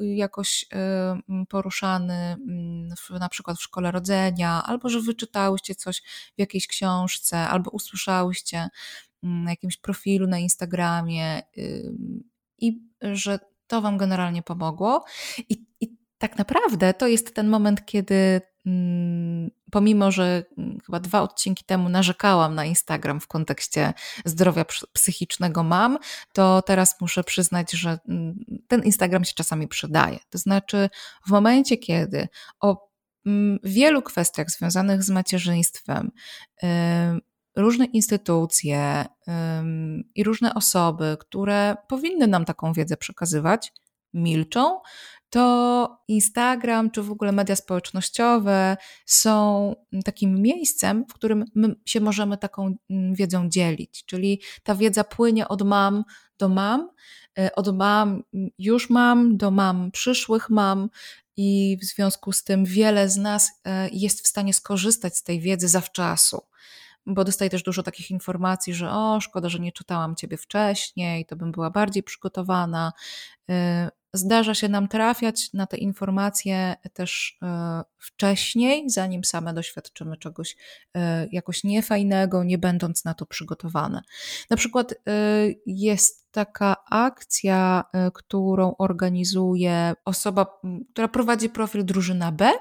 jakoś 0.00 0.66
poruszany 1.48 2.36
na 3.20 3.28
przykład 3.28 3.58
w 3.58 3.62
szkole 3.62 3.90
rodzenia, 3.90 4.62
albo 4.66 4.88
że 4.88 5.00
wyczytałyście 5.00 5.74
coś 5.74 6.02
w 6.36 6.40
jakiejś 6.40 6.66
książce, 6.66 7.38
albo 7.38 7.70
usłyszałyście 7.70 8.68
na 9.22 9.50
jakimś 9.50 9.76
profilu 9.76 10.26
na 10.26 10.38
Instagramie 10.38 11.42
i 12.62 12.82
że 13.02 13.38
to 13.66 13.80
Wam 13.80 13.98
generalnie 13.98 14.42
pomogło. 14.42 15.04
I, 15.48 15.66
i 15.80 15.96
tak 16.18 16.38
naprawdę 16.38 16.94
to 16.94 17.06
jest 17.06 17.34
ten 17.34 17.48
moment, 17.48 17.86
kiedy 17.86 18.40
mm, 18.66 19.50
pomimo, 19.70 20.10
że 20.10 20.44
mm, 20.58 20.78
chyba 20.86 21.00
dwa 21.00 21.22
odcinki 21.22 21.64
temu 21.64 21.88
narzekałam 21.88 22.54
na 22.54 22.64
Instagram 22.64 23.20
w 23.20 23.26
kontekście 23.26 23.92
zdrowia 24.24 24.64
psychicznego 24.92 25.62
mam, 25.62 25.98
to 26.32 26.62
teraz 26.62 27.00
muszę 27.00 27.24
przyznać, 27.24 27.72
że 27.72 27.98
mm, 28.08 28.44
ten 28.68 28.82
Instagram 28.82 29.24
się 29.24 29.34
czasami 29.34 29.68
przydaje. 29.68 30.18
To 30.30 30.38
znaczy, 30.38 30.90
w 31.26 31.30
momencie, 31.30 31.76
kiedy 31.76 32.28
o 32.60 32.92
wielu 33.64 34.02
kwestiach 34.02 34.50
związanych 34.50 35.02
z 35.02 35.10
macierzyństwem 35.10 36.10
różne 37.56 37.84
instytucje 37.84 39.04
i 40.14 40.24
różne 40.24 40.54
osoby, 40.54 41.16
które 41.20 41.76
powinny 41.88 42.26
nam 42.26 42.44
taką 42.44 42.72
wiedzę 42.72 42.96
przekazywać, 42.96 43.72
milczą, 44.14 44.80
to 45.32 45.98
Instagram 46.08 46.90
czy 46.90 47.02
w 47.02 47.10
ogóle 47.10 47.32
media 47.32 47.56
społecznościowe 47.56 48.76
są 49.06 49.74
takim 50.04 50.42
miejscem, 50.42 51.04
w 51.08 51.14
którym 51.14 51.44
my 51.54 51.74
się 51.86 52.00
możemy 52.00 52.38
taką 52.38 52.74
mm, 52.90 53.14
wiedzą 53.14 53.48
dzielić. 53.48 54.04
Czyli 54.06 54.40
ta 54.62 54.74
wiedza 54.74 55.04
płynie 55.04 55.48
od 55.48 55.62
mam 55.62 56.04
do 56.38 56.48
mam, 56.48 56.90
e, 57.38 57.54
od 57.54 57.76
mam 57.76 58.22
już 58.58 58.90
mam 58.90 59.36
do 59.36 59.50
mam 59.50 59.90
przyszłych 59.90 60.50
mam. 60.50 60.88
I 61.36 61.78
w 61.82 61.84
związku 61.84 62.32
z 62.32 62.44
tym 62.44 62.64
wiele 62.64 63.08
z 63.08 63.16
nas 63.16 63.50
e, 63.64 63.88
jest 63.92 64.24
w 64.24 64.28
stanie 64.28 64.54
skorzystać 64.54 65.16
z 65.16 65.22
tej 65.22 65.40
wiedzy 65.40 65.68
zawczasu 65.68 66.42
bo 67.06 67.24
dostaję 67.24 67.50
też 67.50 67.62
dużo 67.62 67.82
takich 67.82 68.10
informacji, 68.10 68.74
że 68.74 68.90
o, 68.90 69.20
szkoda, 69.20 69.48
że 69.48 69.58
nie 69.58 69.72
czytałam 69.72 70.16
ciebie 70.16 70.36
wcześniej, 70.36 71.26
to 71.26 71.36
bym 71.36 71.52
była 71.52 71.70
bardziej 71.70 72.02
przygotowana. 72.02 72.92
Y, 73.50 73.54
zdarza 74.12 74.54
się 74.54 74.68
nam 74.68 74.88
trafiać 74.88 75.52
na 75.52 75.66
te 75.66 75.76
informacje 75.76 76.76
też 76.92 77.38
y, 77.42 77.46
wcześniej, 77.98 78.90
zanim 78.90 79.24
same 79.24 79.54
doświadczymy 79.54 80.16
czegoś 80.16 80.52
y, 80.52 81.00
jakoś 81.32 81.64
niefajnego, 81.64 82.44
nie 82.44 82.58
będąc 82.58 83.04
na 83.04 83.14
to 83.14 83.26
przygotowane. 83.26 84.02
Na 84.50 84.56
przykład 84.56 84.94
jest 85.66 86.32
taka 86.32 86.76
akcja, 86.90 87.84
którą 88.14 88.74
organizuje 88.78 89.94
osoba, 90.04 90.60
która 90.92 91.08
prowadzi 91.08 91.50
profil 91.50 91.84
Drużyna 91.84 92.32
B 92.32 92.52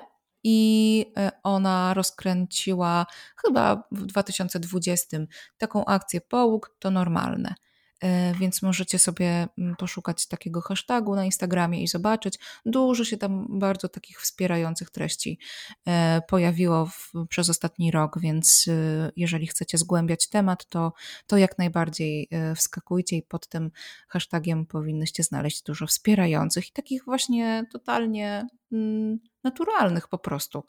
i 0.43 1.05
e, 1.17 1.31
ona 1.43 1.93
rozkręciła 1.93 3.05
chyba 3.45 3.83
w 3.91 4.05
2020 4.05 5.17
taką 5.57 5.85
akcję 5.85 6.21
połóg 6.21 6.75
to 6.79 6.91
normalne. 6.91 7.55
E, 8.03 8.33
więc 8.33 8.61
możecie 8.61 8.99
sobie 8.99 9.47
mm, 9.57 9.75
poszukać 9.75 10.27
takiego 10.27 10.61
hashtagu 10.61 11.15
na 11.15 11.25
Instagramie 11.25 11.83
i 11.83 11.87
zobaczyć. 11.87 12.39
Dużo 12.65 13.05
się 13.05 13.17
tam 13.17 13.59
bardzo 13.59 13.89
takich 13.89 14.21
wspierających 14.21 14.89
treści 14.89 15.39
e, 15.87 16.21
pojawiło 16.27 16.85
w, 16.85 17.11
przez 17.29 17.49
ostatni 17.49 17.91
rok, 17.91 18.19
więc 18.19 18.69
jeżeli 19.15 19.47
chcecie 19.47 19.77
zgłębiać 19.77 20.29
temat, 20.29 20.65
to, 20.69 20.93
to 21.27 21.37
jak 21.37 21.57
najbardziej 21.57 22.29
wskakujcie 22.55 23.15
i 23.17 23.21
pod 23.23 23.47
tym 23.47 23.71
hashtagiem 24.07 24.65
powinnyście 24.65 25.23
znaleźć 25.23 25.63
dużo 25.63 25.87
wspierających 25.87 26.69
i 26.69 26.71
takich 26.71 27.05
właśnie 27.05 27.65
totalnie 27.71 28.47
mm, 28.71 29.19
naturalnych 29.43 30.07
po 30.07 30.17
prostu 30.17 30.65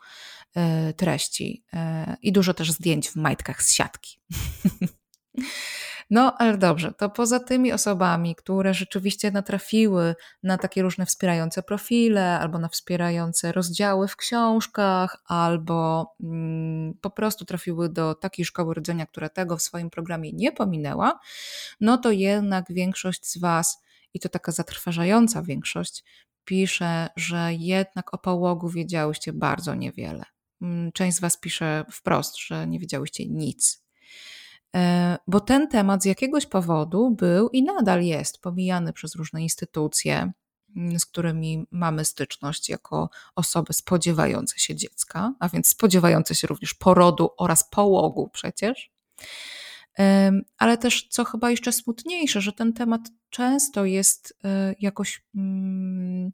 e, 0.55 0.93
treści 0.93 1.64
e, 1.73 2.17
i 2.23 2.33
dużo 2.33 2.55
też 2.55 2.73
zdjęć 2.73 3.09
w 3.09 3.17
majtkach 3.17 3.62
z 3.62 3.73
siatki. 3.73 4.21
No, 6.12 6.37
ale 6.38 6.59
dobrze, 6.59 6.93
to 6.93 7.11
poza 7.11 7.41
tymi 7.41 7.73
osobami, 7.73 8.35
które 8.35 8.75
rzeczywiście 8.75 9.31
natrafiły 9.31 10.14
na 10.43 10.59
takie 10.59 10.83
różne 10.83 11.07
wspierające 11.07 11.62
profile, 11.62 12.38
albo 12.41 12.59
na 12.59 12.69
wspierające 12.69 13.52
rozdziały 13.52 14.09
w 14.09 14.17
książkach, 14.17 15.17
albo 15.26 16.12
mm, 16.23 16.95
po 17.00 17.11
prostu 17.11 17.45
trafiły 17.45 17.88
do 17.88 18.14
takiej 18.14 18.45
szkoły 18.45 18.75
rodzenia, 18.75 19.07
która 19.07 19.29
tego 19.29 19.57
w 19.57 19.62
swoim 19.62 19.91
programie 19.91 20.33
nie 20.33 20.52
pominęła, 20.52 21.19
no 21.81 21.99
to 21.99 22.11
jednak 22.11 22.64
większość 22.71 23.26
z 23.26 23.38
Was, 23.38 23.83
i 24.14 24.21
to 24.21 24.29
taka 24.29 24.52
zatrważająca 24.52 25.43
większość, 25.43 26.05
pisze, 26.45 27.09
że 27.17 27.55
jednak 27.55 28.15
o 28.15 28.19
połogu 28.19 28.69
wiedziałyście 28.69 29.33
bardzo 29.33 29.75
niewiele. 29.75 30.25
Mm, 30.63 30.93
część 30.93 31.17
z 31.17 31.21
Was 31.21 31.37
pisze 31.37 31.85
wprost, 31.91 32.39
że 32.39 32.67
nie 32.67 32.79
wiedziałyście 32.79 33.29
nic. 33.29 33.85
E, 34.77 35.19
bo 35.27 35.41
ten 35.41 35.69
temat 35.69 36.03
z 36.03 36.07
jakiegoś 36.07 36.47
powodu 36.47 37.11
był 37.11 37.49
i 37.49 37.63
nadal 37.63 38.03
jest 38.03 38.41
pomijany 38.41 38.93
przez 38.93 39.15
różne 39.15 39.43
instytucje, 39.43 40.33
mm, 40.77 40.99
z 40.99 41.07
którymi 41.07 41.67
mamy 41.71 42.05
styczność 42.05 42.69
jako 42.69 43.11
osoby 43.37 43.73
spodziewające 43.73 44.59
się 44.59 44.75
dziecka, 44.75 45.35
a 45.41 45.49
więc 45.49 45.69
spodziewające 45.69 46.35
się 46.35 46.47
również 46.47 46.75
porodu 46.75 47.31
oraz 47.39 47.71
połogu 47.71 48.31
przecież. 48.33 48.93
Ale 50.59 50.79
też, 50.79 51.09
co 51.09 51.25
chyba 51.25 51.51
jeszcze 51.51 51.73
smutniejsze, 51.73 52.41
że 52.41 52.53
ten 52.53 52.73
temat 52.73 53.01
często 53.31 53.85
jest 53.85 54.39
e, 54.45 54.75
jakoś 54.81 55.25
mm, 55.35 56.33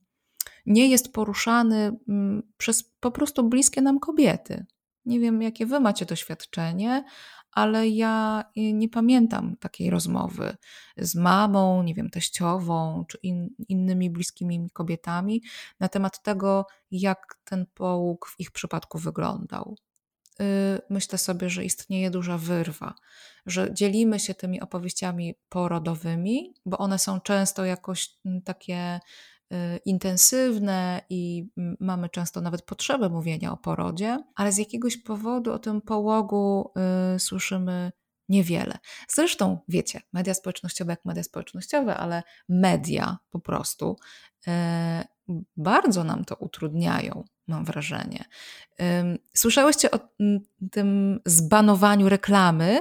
nie 0.66 0.88
jest 0.88 1.12
poruszany 1.12 1.96
mm, 2.08 2.42
przez 2.56 2.82
po 3.00 3.10
prostu 3.10 3.48
bliskie 3.48 3.82
nam 3.82 4.00
kobiety. 4.00 4.66
Nie 5.04 5.20
wiem, 5.20 5.42
jakie 5.42 5.66
wy 5.66 5.80
macie 5.80 6.06
doświadczenie, 6.06 7.04
ale 7.52 7.88
ja 7.88 8.44
y, 8.56 8.72
nie 8.72 8.88
pamiętam 8.88 9.56
takiej 9.56 9.90
rozmowy 9.90 10.56
z 10.96 11.14
mamą, 11.14 11.82
nie 11.82 11.94
wiem, 11.94 12.10
teściową 12.10 13.04
czy 13.08 13.18
in, 13.22 13.48
innymi 13.68 14.10
bliskimi 14.10 14.58
mi 14.58 14.70
kobietami 14.70 15.42
na 15.80 15.88
temat 15.88 16.22
tego, 16.22 16.66
jak 16.90 17.38
ten 17.44 17.66
połóg 17.74 18.26
w 18.28 18.40
ich 18.40 18.50
przypadku 18.50 18.98
wyglądał. 18.98 19.76
Y, 20.42 20.80
myślę 20.90 21.18
sobie, 21.18 21.50
że 21.50 21.64
istnieje 21.64 22.10
duża 22.10 22.38
wyrwa, 22.38 22.94
że 23.46 23.74
dzielimy 23.74 24.20
się 24.20 24.34
tymi 24.34 24.60
opowieściami 24.60 25.34
porodowymi, 25.48 26.54
bo 26.66 26.78
one 26.78 26.98
są 26.98 27.20
często 27.20 27.64
jakoś 27.64 28.08
mm, 28.24 28.42
takie 28.42 29.00
y, 29.52 29.56
intensywne 29.84 31.02
i 31.10 31.48
mamy 31.80 32.08
często 32.08 32.40
nawet 32.40 32.62
potrzebę 32.62 33.08
mówienia 33.08 33.52
o 33.52 33.56
porodzie, 33.56 34.18
ale 34.34 34.52
z 34.52 34.58
jakiegoś 34.58 34.96
powodu 34.96 35.52
o 35.52 35.58
tym 35.58 35.80
połogu 35.80 36.72
y, 37.16 37.18
słyszymy 37.18 37.92
niewiele. 38.28 38.78
Zresztą 39.08 39.58
wiecie, 39.68 40.00
media 40.12 40.34
społecznościowe 40.34 40.92
jak 40.92 41.04
media 41.04 41.22
społecznościowe, 41.22 41.96
ale 41.96 42.22
media 42.48 43.18
po 43.30 43.40
prostu 43.40 43.96
bardzo 45.56 46.04
nam 46.04 46.24
to 46.24 46.34
utrudniają, 46.34 47.24
mam 47.48 47.64
wrażenie. 47.64 48.24
Słyszałyście 49.34 49.90
o 49.90 49.98
tym 50.70 51.20
zbanowaniu 51.26 52.08
reklamy. 52.08 52.80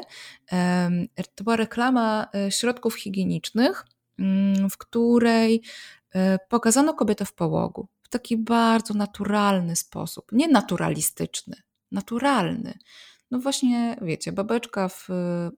To 1.35 1.43
była 1.43 1.55
reklama 1.55 2.27
e, 2.35 2.51
środków 2.51 2.95
higienicznych, 2.95 3.85
mm, 4.19 4.69
w 4.69 4.77
której 4.77 5.61
e, 6.15 6.39
pokazano 6.49 6.93
kobietę 6.93 7.25
w 7.25 7.33
połogu 7.33 7.87
w 8.07 8.09
taki 8.09 8.37
bardzo 8.37 8.93
naturalny 8.93 9.75
sposób, 9.75 10.31
nie 10.31 10.47
naturalistyczny, 10.47 11.55
naturalny. 11.91 12.77
No 13.31 13.39
właśnie, 13.39 13.97
wiecie, 14.01 14.31
babeczka 14.31 14.89
w 14.89 15.07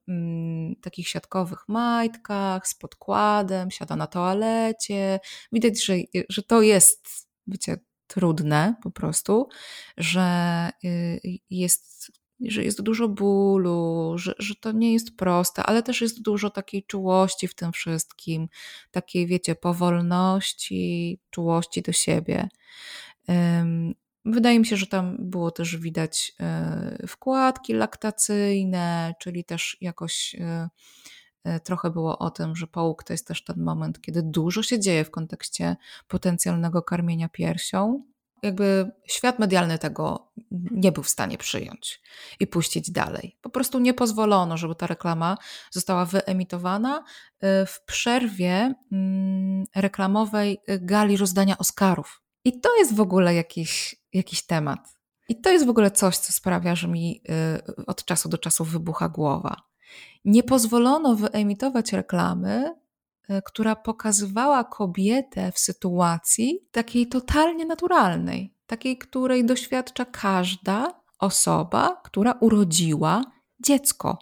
mm, 0.07 0.75
takich 0.75 1.07
siatkowych 1.07 1.59
majtkach, 1.67 2.67
z 2.67 2.75
podkładem, 2.75 3.71
siada 3.71 3.95
na 3.95 4.07
toalecie. 4.07 5.19
Widać, 5.51 5.85
że, 5.85 5.93
że 6.29 6.43
to 6.43 6.61
jest, 6.61 7.27
wiecie, 7.47 7.77
trudne 8.09 8.75
po 8.83 8.91
prostu, 8.91 9.47
że 9.97 10.69
y, 10.83 11.19
jest, 11.49 12.11
że 12.41 12.63
jest 12.63 12.81
dużo 12.81 13.09
bólu, 13.09 14.13
że, 14.17 14.33
że 14.39 14.55
to 14.55 14.71
nie 14.71 14.93
jest 14.93 15.17
proste, 15.17 15.63
ale 15.63 15.83
też 15.83 16.01
jest 16.01 16.21
dużo 16.21 16.49
takiej 16.49 16.83
czułości 16.83 17.47
w 17.47 17.55
tym 17.55 17.71
wszystkim, 17.71 18.47
takiej, 18.91 19.27
wiecie, 19.27 19.55
powolności, 19.55 21.19
czułości 21.29 21.81
do 21.81 21.91
siebie. 21.91 22.49
Wydaje 24.25 24.59
mi 24.59 24.65
się, 24.65 24.77
że 24.77 24.87
tam 24.87 25.17
było 25.19 25.51
też 25.51 25.77
widać 25.77 26.33
e, 26.39 27.07
wkładki 27.07 27.73
laktacyjne, 27.73 29.13
czyli 29.19 29.43
też 29.43 29.77
jakoś 29.81 30.35
e, 30.39 30.69
trochę 31.63 31.89
było 31.89 32.19
o 32.19 32.29
tym, 32.29 32.55
że 32.55 32.67
połóg 32.67 33.03
to 33.03 33.13
jest 33.13 33.27
też 33.27 33.43
ten 33.43 33.63
moment, 33.63 34.01
kiedy 34.01 34.23
dużo 34.23 34.63
się 34.63 34.79
dzieje 34.79 35.05
w 35.05 35.11
kontekście 35.11 35.75
potencjalnego 36.07 36.81
karmienia 36.81 37.29
piersią. 37.29 38.03
Jakby 38.43 38.91
świat 39.07 39.39
medialny 39.39 39.79
tego 39.79 40.31
nie 40.51 40.91
był 40.91 41.03
w 41.03 41.09
stanie 41.09 41.37
przyjąć 41.37 42.01
i 42.39 42.47
puścić 42.47 42.91
dalej. 42.91 43.37
Po 43.41 43.49
prostu 43.49 43.79
nie 43.79 43.93
pozwolono, 43.93 44.57
żeby 44.57 44.75
ta 44.75 44.87
reklama 44.87 45.37
została 45.71 46.05
wyemitowana 46.05 47.03
w 47.67 47.85
przerwie 47.85 48.73
mm, 48.91 49.63
reklamowej 49.75 50.57
gali 50.67 51.17
rozdania 51.17 51.57
Oscarów. 51.57 52.21
I 52.45 52.59
to 52.61 52.77
jest 52.77 52.95
w 52.95 53.01
ogóle 53.01 53.35
jakiś, 53.35 53.95
jakiś 54.13 54.45
temat. 54.45 54.79
I 55.29 55.41
to 55.41 55.49
jest 55.49 55.65
w 55.65 55.69
ogóle 55.69 55.91
coś, 55.91 56.17
co 56.17 56.33
sprawia, 56.33 56.75
że 56.75 56.87
mi 56.87 57.21
od 57.87 58.05
czasu 58.05 58.29
do 58.29 58.37
czasu 58.37 58.63
wybucha 58.65 59.09
głowa. 59.09 59.68
Nie 60.25 60.43
pozwolono 60.43 61.15
wyemitować 61.15 61.93
reklamy, 61.93 62.75
y, 63.29 63.41
która 63.45 63.75
pokazywała 63.75 64.63
kobietę 64.63 65.51
w 65.51 65.59
sytuacji 65.59 66.59
takiej 66.71 67.07
totalnie 67.07 67.65
naturalnej, 67.65 68.55
takiej, 68.65 68.97
której 68.97 69.45
doświadcza 69.45 70.05
każda 70.05 71.01
osoba, 71.19 72.01
która 72.03 72.31
urodziła 72.31 73.23
dziecko. 73.59 74.17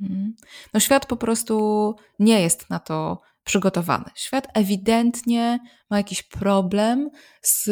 Mhm. 0.00 0.34
No, 0.74 0.80
świat 0.80 1.06
po 1.06 1.16
prostu 1.16 1.94
nie 2.18 2.40
jest 2.40 2.70
na 2.70 2.78
to 2.78 3.20
przygotowany. 3.44 4.04
Świat 4.14 4.48
ewidentnie 4.54 5.58
ma 5.90 5.96
jakiś 5.96 6.22
problem 6.22 7.10
z 7.42 7.70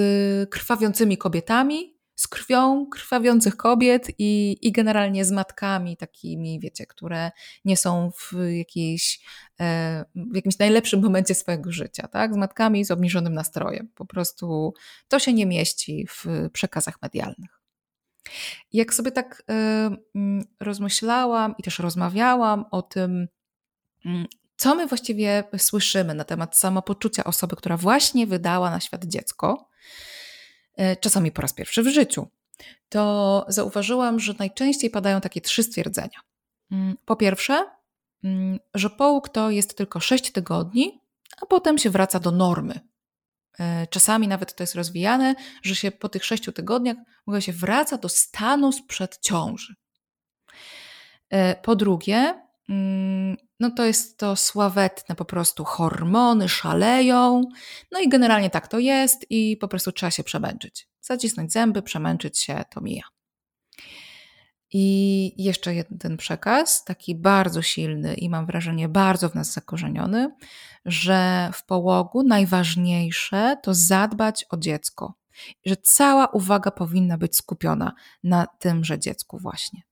krwawiącymi 0.50 1.18
kobietami, 1.18 1.97
z 2.18 2.28
krwią 2.28 2.87
krwawiących 2.87 3.56
kobiet 3.56 4.08
i, 4.18 4.58
i 4.62 4.72
generalnie 4.72 5.25
z 5.25 5.30
matkami 5.30 5.96
takimi, 5.96 6.60
wiecie, 6.60 6.87
które 6.87 7.30
nie 7.64 7.76
są 7.76 8.10
w, 8.10 8.32
jakiejś, 8.50 9.20
e, 9.60 10.04
w 10.14 10.37
jakimś 10.37 10.58
najlepszym 10.58 11.02
momencie 11.02 11.34
swojego 11.34 11.72
życia, 11.72 12.08
tak? 12.08 12.34
Z 12.34 12.37
matkami 12.37 12.84
z 12.84 12.90
obniżonym 12.90 13.34
nastrojem. 13.34 13.88
Po 13.94 14.06
prostu 14.06 14.75
to 15.08 15.18
się 15.18 15.32
nie 15.32 15.46
mieści 15.46 16.06
w 16.10 16.50
przekazach 16.52 17.02
medialnych. 17.02 17.60
Jak 18.72 18.94
sobie 18.94 19.12
tak 19.12 19.42
e, 19.50 19.90
rozmyślałam 20.60 21.54
i 21.58 21.62
też 21.62 21.78
rozmawiałam 21.78 22.64
o 22.70 22.82
tym, 22.82 23.28
co 24.56 24.75
my 24.75 24.87
właściwie 24.87 25.44
słyszymy 25.58 26.14
na 26.14 26.25
temat 26.25 26.56
samopoczucia 26.56 27.25
osoby, 27.25 27.56
która 27.56 27.76
właśnie 27.76 28.26
wydała 28.26 28.70
na 28.70 28.80
świat 28.80 29.04
dziecko, 29.04 29.68
czasami 31.00 31.32
po 31.32 31.42
raz 31.42 31.52
pierwszy 31.52 31.82
w 31.82 31.88
życiu, 31.88 32.28
to 32.88 33.44
zauważyłam, 33.49 34.20
że 34.20 34.35
najczęściej 34.38 34.90
padają 34.90 35.20
takie 35.20 35.40
trzy 35.40 35.62
stwierdzenia. 35.62 36.20
Mm, 36.70 36.97
po 37.04 37.16
pierwsze, 37.16 37.66
mm, 38.25 38.58
że 38.75 38.90
połóg 38.90 39.28
to 39.28 39.50
jest 39.50 39.76
tylko 39.76 40.00
6 40.00 40.32
tygodni, 40.32 41.00
a 41.42 41.47
potem 41.47 41.78
się 41.78 41.90
wraca 41.90 42.20
do 42.20 42.30
normy. 42.30 42.80
E, 43.58 43.87
czasami 43.87 44.28
nawet 44.28 44.54
to 44.54 44.62
jest 44.62 44.75
rozwijane, 44.75 45.35
że 45.62 45.75
się 45.75 45.90
po 45.90 46.08
tych 46.08 46.25
6 46.25 46.44
tygodniach 46.54 46.97
w 47.26 47.40
się 47.40 47.52
wraca 47.52 47.99
do 47.99 48.08
stanu 48.08 48.73
sprzed 48.73 49.18
ciąży. 49.20 49.75
E, 51.30 51.54
po 51.62 51.76
drugie, 51.76 52.47
no 53.60 53.70
to 53.76 53.84
jest 53.84 54.18
to 54.18 54.37
sławetne 54.37 55.14
po 55.14 55.25
prostu 55.25 55.64
hormony 55.64 56.48
szaleją, 56.48 57.42
no 57.92 58.00
i 58.00 58.08
generalnie 58.08 58.50
tak 58.50 58.68
to 58.68 58.78
jest 58.78 59.26
i 59.30 59.56
po 59.56 59.68
prostu 59.68 59.92
trzeba 59.92 60.10
się 60.10 60.25
przemęczyć. 60.25 60.88
Zacisnąć 61.00 61.52
zęby, 61.52 61.82
przemęczyć 61.82 62.38
się, 62.38 62.64
to 62.70 62.80
mija. 62.80 63.04
I 64.72 65.44
jeszcze 65.44 65.75
jeden 65.75 66.16
przekaz, 66.16 66.84
taki 66.84 67.14
bardzo 67.14 67.62
silny 67.62 68.14
i 68.14 68.30
mam 68.30 68.46
wrażenie 68.46 68.88
bardzo 68.88 69.28
w 69.28 69.34
nas 69.34 69.52
zakorzeniony, 69.52 70.30
że 70.84 71.50
w 71.54 71.64
połogu 71.64 72.22
najważniejsze 72.22 73.56
to 73.62 73.75
zadbać 73.75 74.44
o 74.50 74.56
dziecko, 74.56 75.14
że 75.66 75.76
cała 75.76 76.26
uwaga 76.26 76.70
powinna 76.70 77.18
być 77.18 77.37
skupiona 77.37 77.92
na 78.25 78.46
tymże 78.46 78.98
dziecku 78.98 79.38
właśnie. 79.38 79.82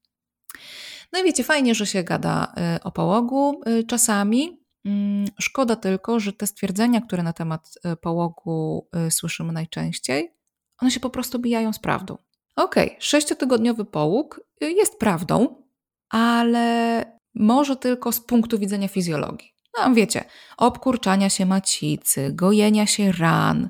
No 1.13 1.21
i 1.21 1.25
wiecie, 1.25 1.45
fajnie, 1.45 1.75
że 1.75 1.87
się 1.87 2.03
gada 2.03 2.55
y, 2.77 2.83
o 2.83 2.93
połogu 2.93 3.61
y, 3.69 3.85
czasami. 3.85 4.61
Mm, 4.85 5.27
szkoda 5.41 5.77
tylko, 5.77 6.21
że 6.21 6.33
te 6.33 6.47
stwierdzenia, 6.47 7.01
które 7.01 7.23
na 7.23 7.33
temat 7.33 7.79
y, 7.93 7.97
połogu 7.97 8.89
słyszymy 9.11 9.53
najczęściej, 9.53 10.35
one 10.79 10.91
się 10.91 11.01
po 11.01 11.11
prostu 11.11 11.39
bijają 11.39 11.73
z 11.73 11.79
prawdą. 11.79 12.19
Okej, 12.57 12.87
okay, 12.87 13.01
sześciotygodniowy 13.01 13.85
połóg 13.85 14.41
jest 14.61 14.99
prawdą, 14.99 15.63
ale 16.11 17.05
może 17.35 17.77
tylko 17.77 18.13
z 18.13 18.21
punktu 18.21 18.59
widzenia 18.59 18.89
fizjologii. 18.89 19.53
No, 19.79 19.95
wiecie, 19.95 20.25
obkurczania 20.57 21.31
się 21.31 21.47
macicy, 21.47 22.33
gojenia 22.33 22.87
się 22.87 23.13
ran, 23.13 23.69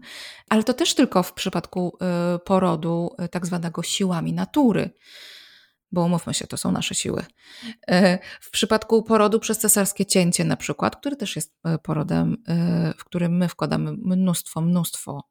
ale 0.49 0.65
to 0.65 0.75
też 0.75 0.95
tylko 0.95 1.23
w 1.23 1.33
przypadku 1.33 1.99
porodu 2.45 3.17
tak 3.31 3.47
zwanego 3.47 3.83
siłami 3.83 4.33
natury 4.33 4.91
bo 5.93 6.05
umówmy 6.05 6.35
się, 6.35 6.47
to 6.47 6.57
są 6.57 6.73
nasze 6.73 6.95
siły. 6.95 7.25
E, 7.89 8.19
w 8.41 8.51
przypadku 8.51 9.03
porodu 9.03 9.41
przez 9.41 9.59
cesarskie 9.59 10.07
cięcie, 10.07 10.45
na 10.45 10.57
przykład, 10.57 10.97
który 10.97 11.17
też 11.17 11.37
jest 11.37 11.57
e, 11.65 11.79
porodem, 11.79 12.37
e, 12.49 12.95
w 12.99 13.05
którym 13.05 13.37
my 13.37 13.49
wkładamy 13.49 13.93
mnóstwo, 13.93 14.61
mnóstwo 14.61 15.29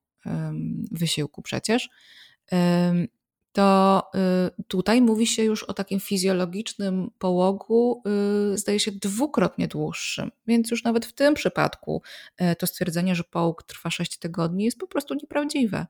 wysiłku 0.92 1.42
przecież, 1.42 1.90
to 3.56 4.04
y, 4.60 4.64
tutaj 4.68 5.02
mówi 5.02 5.28
się 5.28 5.44
już 5.44 5.64
o 5.64 5.74
takim 5.74 6.00
fizjologicznym 6.00 7.12
połogu, 7.20 8.04
y, 8.54 8.58
zdaje 8.58 8.80
się, 8.80 8.92
dwukrotnie 8.92 9.68
dłuższym. 9.68 10.32
Więc 10.48 10.72
już 10.72 10.84
nawet 10.84 11.06
w 11.06 11.14
tym 11.14 11.34
przypadku 11.34 12.02
y, 12.42 12.56
to 12.56 12.68
stwierdzenie, 12.68 13.16
że 13.16 13.24
połóg 13.24 13.64
trwa 13.64 13.90
6 13.90 14.18
tygodni, 14.18 14.66
jest 14.66 14.78
po 14.80 14.88
prostu 14.88 15.14
nieprawdziwe. 15.14 15.86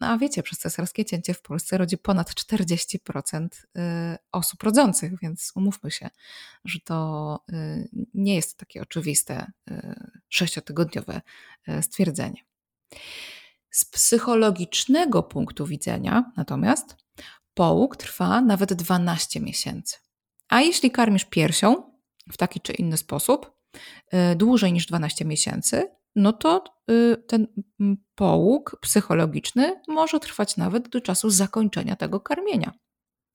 No 0.00 0.06
a 0.06 0.18
wiecie, 0.18 0.42
przez 0.42 0.58
cesarskie 0.58 1.04
cięcie 1.04 1.34
w 1.34 1.42
Polsce 1.42 1.78
rodzi 1.78 1.98
ponad 1.98 2.30
40% 2.30 3.48
osób 4.32 4.62
rodzących, 4.62 5.12
więc 5.22 5.52
umówmy 5.54 5.90
się, 5.90 6.10
że 6.64 6.80
to 6.80 7.40
nie 8.14 8.34
jest 8.34 8.56
takie 8.58 8.82
oczywiste 8.82 9.52
sześciotygodniowe 10.28 11.20
stwierdzenie. 11.80 12.44
Z 13.70 13.84
psychologicznego 13.84 15.22
punktu 15.22 15.66
widzenia 15.66 16.32
natomiast 16.36 16.96
połóg 17.54 17.96
trwa 17.96 18.40
nawet 18.40 18.72
12 18.72 19.40
miesięcy. 19.40 19.96
A 20.48 20.60
jeśli 20.60 20.90
karmisz 20.90 21.24
piersią 21.24 21.92
w 22.32 22.36
taki 22.36 22.60
czy 22.60 22.72
inny 22.72 22.96
sposób 22.96 23.52
y, 24.32 24.36
dłużej 24.36 24.72
niż 24.72 24.86
12 24.86 25.24
miesięcy, 25.24 25.90
no 26.16 26.32
to 26.32 26.64
y, 26.90 27.16
ten 27.26 27.46
połóg 28.14 28.78
psychologiczny 28.80 29.80
może 29.88 30.20
trwać 30.20 30.56
nawet 30.56 30.88
do 30.88 31.00
czasu 31.00 31.30
zakończenia 31.30 31.96
tego 31.96 32.20
karmienia. 32.20 32.72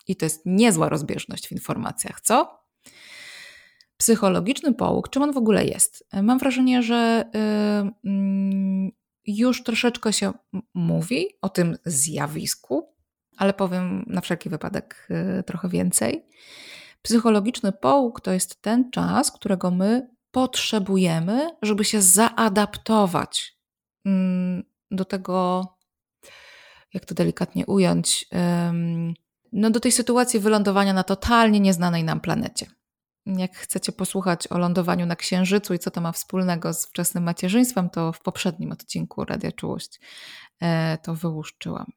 I 0.08 0.16
to 0.16 0.26
jest 0.26 0.42
niezła 0.46 0.90
rozbieżność 0.90 1.48
w 1.48 1.52
informacjach, 1.52 2.22
co? 2.22 2.66
Psychologiczny 3.98 4.74
połóg, 4.74 5.10
czym 5.10 5.24
on 5.24 5.32
w 5.32 5.38
ogóle 5.38 5.66
jest? 5.66 6.08
Mam 6.24 6.40
wrażenie, 6.40 6.84
że 6.84 7.30
yy, 8.04 8.92
już 9.28 9.64
troszeczkę 9.64 10.14
się 10.14 10.34
mówi 10.74 11.28
o 11.42 11.50
tym 11.50 11.78
zjawisku, 11.86 12.94
ale 13.38 13.54
powiem 13.54 14.06
na 14.08 14.22
wszelki 14.22 14.50
wypadek 14.50 15.08
y, 15.40 15.44
trochę 15.44 15.70
więcej. 15.70 16.26
Psychologiczny 17.02 17.72
połóg 17.72 18.22
to 18.22 18.32
jest 18.32 18.62
ten 18.62 18.92
czas, 18.92 19.32
którego 19.32 19.72
my 19.72 20.10
potrzebujemy, 20.32 21.50
żeby 21.62 21.86
się 21.86 22.02
zaadaptować 22.02 23.58
mm, 24.06 24.64
do 24.92 25.06
tego, 25.06 25.66
jak 26.94 27.06
to 27.06 27.16
delikatnie 27.16 27.66
ująć, 27.66 28.30
no 29.52 29.70
do 29.70 29.80
tej 29.80 29.92
sytuacji 29.92 30.40
wylądowania 30.40 30.94
na 30.94 31.04
totalnie 31.04 31.60
nieznanej 31.60 32.04
nam 32.04 32.20
planecie. 32.20 32.66
Jak 33.26 33.58
chcecie 33.58 33.92
posłuchać 33.92 34.48
o 34.48 34.58
lądowaniu 34.58 35.06
na 35.06 35.16
Księżycu 35.16 35.74
i 35.74 35.80
co 35.80 35.92
to 35.92 36.02
ma 36.02 36.12
wspólnego 36.12 36.74
z 36.74 36.86
wczesnym 36.86 37.24
macierzyństwem, 37.24 37.90
to 37.90 38.12
w 38.12 38.20
poprzednim 38.20 38.72
odcinku 38.72 39.26
Radia 39.26 39.52
Czułość 39.52 40.00
e, 40.62 40.98
to 40.98 41.16
wyłuszczyłam. 41.16 41.92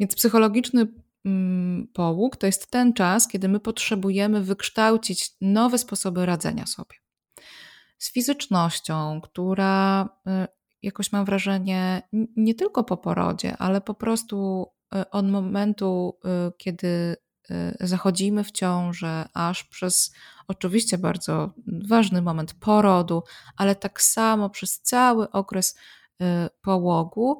Więc 0.00 0.14
psychologiczny 0.14 0.86
mm, 1.24 1.88
połóg 1.92 2.36
to 2.36 2.46
jest 2.46 2.70
ten 2.70 2.92
czas, 2.92 3.28
kiedy 3.28 3.48
my 3.48 3.60
potrzebujemy 3.60 4.42
wykształcić 4.42 5.30
nowe 5.40 5.78
sposoby 5.78 6.26
radzenia 6.26 6.66
sobie. 6.66 6.96
Z 7.98 8.12
fizycznością, 8.12 9.20
która 9.20 10.08
e, 10.26 10.48
jakoś 10.82 11.12
mam 11.12 11.24
wrażenie, 11.24 12.02
nie 12.36 12.54
tylko 12.54 12.84
po 12.84 12.96
porodzie, 12.96 13.56
ale 13.56 13.80
po 13.80 13.94
prostu 13.94 14.66
e, 14.94 15.10
od 15.10 15.28
momentu, 15.28 16.18
kiedy 16.58 17.16
zachodzimy 17.80 18.44
w 18.44 18.52
ciążę, 18.52 19.28
aż 19.34 19.64
przez 19.64 20.12
oczywiście 20.48 20.98
bardzo 20.98 21.54
ważny 21.66 22.22
moment 22.22 22.54
porodu, 22.54 23.22
ale 23.56 23.74
tak 23.74 24.02
samo 24.02 24.50
przez 24.50 24.80
cały 24.80 25.30
okres 25.30 25.76
y, 26.22 26.24
połogu. 26.60 27.38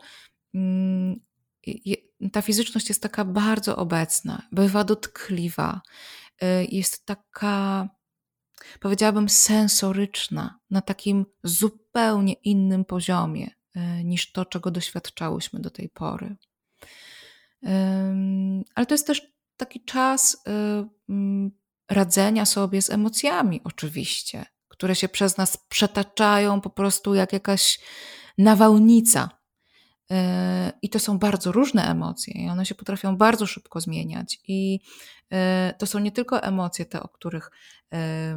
Mm, 0.54 1.20
ta 2.32 2.42
fizyczność 2.42 2.88
jest 2.88 3.02
taka 3.02 3.24
bardzo 3.24 3.76
obecna, 3.76 4.42
bywa 4.52 4.84
dotkliwa, 4.84 5.80
y, 6.42 6.46
jest 6.70 7.06
taka 7.06 7.88
powiedziałabym, 8.80 9.28
sensoryczna, 9.28 10.58
na 10.70 10.80
takim 10.80 11.26
zupełnie 11.44 12.32
innym 12.32 12.84
poziomie 12.84 13.50
e, 13.74 14.04
niż 14.04 14.32
to, 14.32 14.44
czego 14.44 14.70
doświadczałyśmy 14.70 15.60
do 15.60 15.70
tej 15.70 15.88
pory. 15.88 16.36
Ale 18.74 18.86
to 18.86 18.94
jest 18.94 19.06
też 19.06 19.32
taki 19.56 19.84
czas 19.84 20.42
e, 20.46 20.88
radzenia 21.90 22.46
sobie 22.46 22.82
z 22.82 22.90
emocjami, 22.90 23.60
oczywiście, 23.64 24.46
które 24.68 24.94
się 24.94 25.08
przez 25.08 25.36
nas 25.36 25.56
przetaczają 25.68 26.60
po 26.60 26.70
prostu 26.70 27.14
jak 27.14 27.32
jakaś 27.32 27.80
nawałnica. 28.38 29.30
E, 30.10 30.72
I 30.82 30.88
to 30.88 30.98
są 30.98 31.18
bardzo 31.18 31.52
różne 31.52 31.90
emocje, 31.90 32.34
i 32.34 32.48
one 32.48 32.66
się 32.66 32.74
potrafią 32.74 33.16
bardzo 33.16 33.46
szybko 33.46 33.80
zmieniać. 33.80 34.40
I 34.48 34.80
e, 35.32 35.74
to 35.78 35.86
są 35.86 35.98
nie 35.98 36.12
tylko 36.12 36.42
emocje, 36.42 36.84
te, 36.84 37.02
o 37.02 37.08
których 37.08 37.50
e, 37.92 38.36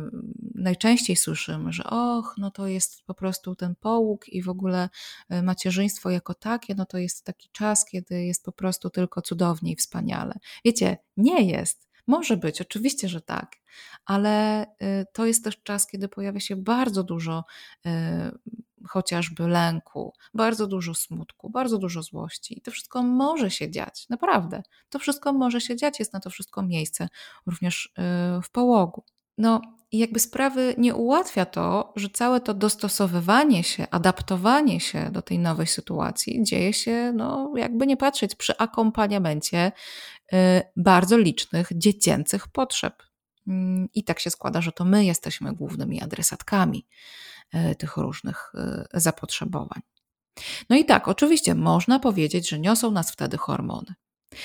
najczęściej 0.56 1.16
słyszymy, 1.16 1.74
że 1.74 1.84
och, 1.84 2.36
no 2.38 2.52
to 2.52 2.68
jest 2.68 3.04
po 3.06 3.14
prostu 3.14 3.56
ten 3.56 3.76
połóg 3.76 4.30
i 4.30 4.42
w 4.42 4.50
ogóle 4.50 4.90
macierzyństwo 5.44 6.10
jako 6.10 6.34
takie, 6.34 6.76
no 6.76 6.86
to 6.86 6.98
jest 6.98 7.26
taki 7.26 7.50
czas, 7.52 7.86
kiedy 7.86 8.24
jest 8.24 8.46
po 8.46 8.52
prostu 8.52 8.90
tylko 8.90 9.22
cudownie 9.22 9.72
i 9.72 9.76
wspaniale. 9.76 10.34
Wiecie, 10.66 10.98
nie 11.18 11.42
jest. 11.42 11.89
Może 12.10 12.38
być, 12.38 12.62
oczywiście, 12.62 13.10
że 13.10 13.22
tak, 13.22 13.56
ale 14.06 14.66
to 15.14 15.26
jest 15.26 15.44
też 15.44 15.64
czas, 15.64 15.88
kiedy 15.88 16.08
pojawia 16.08 16.40
się 16.40 16.56
bardzo 16.56 17.04
dużo 17.04 17.44
chociażby 18.88 19.48
lęku, 19.48 20.14
bardzo 20.34 20.68
dużo 20.68 20.94
smutku, 20.94 21.50
bardzo 21.50 21.78
dużo 21.78 22.04
złości. 22.04 22.58
I 22.58 22.62
to 22.62 22.72
wszystko 22.72 23.04
może 23.04 23.52
się 23.52 23.72
dziać, 23.72 24.10
naprawdę. 24.10 24.64
To 24.90 25.00
wszystko 25.00 25.34
może 25.34 25.62
się 25.62 25.76
dziać, 25.76 26.00
jest 26.00 26.14
na 26.14 26.20
to 26.20 26.30
wszystko 26.30 26.62
miejsce, 26.62 27.08
również 27.46 27.86
y, 27.86 28.42
w 28.42 28.52
połogu. 28.52 29.04
No 29.38 29.62
i 29.92 29.98
jakby 29.98 30.20
sprawy 30.20 30.76
nie 30.78 30.96
ułatwia 30.96 31.46
to, 31.46 31.94
że 31.96 32.10
całe 32.10 32.42
to 32.42 32.54
dostosowywanie 32.54 33.64
się, 33.64 33.88
adaptowanie 33.92 34.80
się 34.80 35.10
do 35.12 35.22
tej 35.22 35.40
nowej 35.40 35.68
sytuacji 35.68 36.44
dzieje 36.44 36.74
się, 36.74 37.14
no 37.16 37.54
jakby 37.56 37.88
nie 37.88 37.98
patrzeć, 37.98 38.36
przy 38.36 38.58
akompaniamencie 38.58 39.68
y, 39.68 40.19
bardzo 40.76 41.18
licznych 41.18 41.70
dziecięcych 41.76 42.48
potrzeb. 42.48 43.04
Mm, 43.48 43.90
I 43.94 44.04
tak 44.04 44.20
się 44.20 44.30
składa, 44.30 44.62
że 44.62 44.72
to 44.72 44.86
my 44.86 45.06
jesteśmy 45.06 45.54
głównymi 45.54 46.02
adresatkami 46.02 46.86
E, 47.52 47.76
tych 47.76 47.98
różnych 47.98 48.52
e, 48.56 48.88
zapotrzebowań. 48.94 49.82
No 50.70 50.76
i 50.76 50.86
tak, 50.86 51.08
oczywiście 51.08 51.56
można 51.56 52.00
powiedzieć, 52.00 52.50
że 52.50 52.60
niosą 52.60 52.92
nas 52.92 53.12
wtedy 53.12 53.38
hormony. 53.38 53.94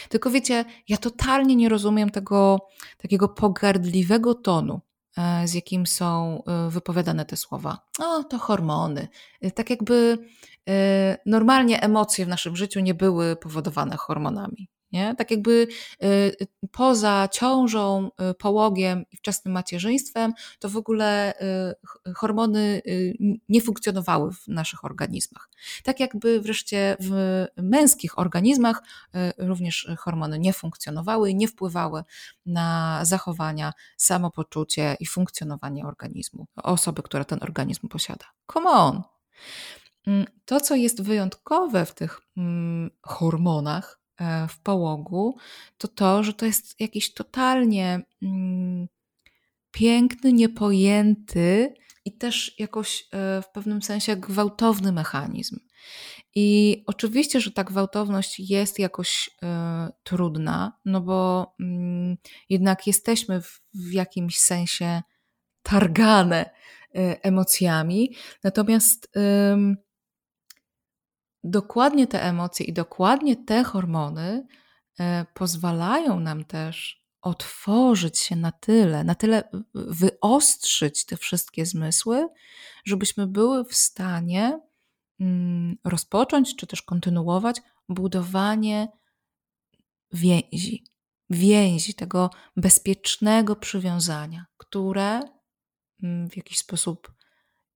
Tylko 0.09 0.31
wiecie, 0.31 0.65
ja 0.89 0.97
totalnie 0.97 1.57
nie 1.57 1.69
rozumiem 1.69 2.11
tego 2.11 2.69
takiego 2.99 3.29
pogardliwego 3.29 4.35
tonu, 4.35 4.81
z 5.45 5.55
jakim 5.55 5.87
są 5.87 6.43
wypowiadane 6.69 7.25
te 7.25 7.37
słowa. 7.37 7.79
O, 8.01 8.25
to 8.25 8.39
hormony. 8.39 9.09
Tak 9.55 9.71
jakby 9.71 10.19
normalnie 11.27 11.83
emocje 11.83 12.25
w 12.27 12.29
naszym 12.29 12.57
życiu 12.57 12.81
nie 12.81 12.95
były 12.95 13.37
powodowane 13.37 13.97
hormonami. 13.97 14.69
Nie? 14.95 15.15
Tak 15.15 15.31
jakby 15.31 15.51
y, 16.03 16.07
y, 16.07 16.47
poza 16.73 17.29
ciążą, 17.33 18.11
y, 18.31 18.35
połogiem 18.35 19.05
i 19.11 19.17
wczesnym 19.17 19.55
macierzyństwem, 19.55 20.33
to 20.59 20.69
w 20.69 20.77
ogóle 20.77 21.35
hormony 22.17 22.83
nie 23.49 23.61
funkcjonowały 23.61 24.33
w 24.33 24.49
naszych 24.49 24.85
organizmach. 24.85 25.49
Tak 25.83 26.01
jakby 26.01 26.41
wreszcie 26.41 26.97
w 27.01 27.45
męskich 27.57 28.19
organizmach 28.19 28.83
również 29.39 29.89
hormony 29.99 30.39
nie 30.39 30.53
funkcjonowały 30.53 31.35
nie 31.35 31.49
wpływały 31.49 32.05
na 32.47 33.01
zachowania, 33.05 33.73
samopoczucie 33.97 34.97
i 35.01 35.07
funkcjonowanie 35.07 35.87
organizmu 35.87 36.47
osoby, 36.57 37.03
która 37.03 37.25
ten 37.25 37.39
organizm 37.43 37.89
posiada. 37.89 38.25
Come 38.53 38.71
on! 38.71 39.03
Mm, 40.07 40.27
to, 40.45 40.61
co 40.61 40.75
jest 40.75 41.03
wyjątkowe 41.03 41.87
w 41.87 41.95
tych 41.95 42.21
mm, 42.37 42.91
hormonach, 43.03 44.04
w 44.49 44.61
połogu, 44.63 45.37
to 45.79 45.89
to, 45.89 46.23
że 46.23 46.33
to 46.35 46.47
jest 46.47 46.81
jakiś 46.81 47.15
totalnie 47.15 48.01
mm, 48.23 48.87
piękny, 49.71 50.33
niepojęty 50.33 51.75
i 52.05 52.13
też 52.17 52.59
jakoś 52.59 53.01
e, 53.13 53.43
w 53.43 53.51
pewnym 53.55 53.83
sensie 53.83 54.17
gwałtowny 54.17 54.93
mechanizm. 54.93 55.59
I 56.35 56.83
oczywiście, 56.87 57.41
że 57.41 57.51
ta 57.51 57.65
gwałtowność 57.65 58.41
jest 58.41 58.79
jakoś 58.79 59.29
y, 59.29 59.47
trudna, 60.03 60.79
no 60.85 61.01
bo 61.01 61.55
y, 61.61 61.65
jednak 62.49 62.87
jesteśmy 62.87 63.41
w, 63.41 63.61
jakimś 63.93 64.39
sensie 64.39 65.03
targane 65.63 66.51
y, 66.97 66.99
emocjami, 67.23 68.17
natomiast 68.45 69.09
dokładnie 71.45 72.07
te 72.07 72.23
emocje 72.23 72.67
i 72.67 72.73
dokładnie 72.73 73.37
te 73.37 73.65
hormony 73.65 74.47
e, 75.01 75.27
pozwalają 75.35 76.21
nam 76.21 76.45
też 76.45 77.05
otworzyć 77.23 78.19
się 78.19 78.37
na 78.37 78.53
tyle, 78.53 79.05
na 79.05 79.15
tyle 79.15 79.49
wyostrzyć 79.75 81.05
te 81.05 81.17
wszystkie 81.17 81.67
zmysły, 81.67 82.29
żebyśmy 82.85 83.27
były 83.27 83.65
w 83.65 83.75
stanie 83.75 84.61
mm, 85.21 85.77
rozpocząć 85.85 86.57
czy 86.57 86.67
też 86.67 86.83
kontynuować 86.83 87.63
budowanie 87.89 88.89
więzi, 90.13 90.85
więzi, 91.31 91.95
tego 91.95 92.31
bezpiecznego 92.57 93.57
przywiązania, 93.57 94.47
które 94.57 95.21
mm, 96.03 96.31
w 96.31 96.37
jakiś 96.37 96.59
sposób 96.59 97.13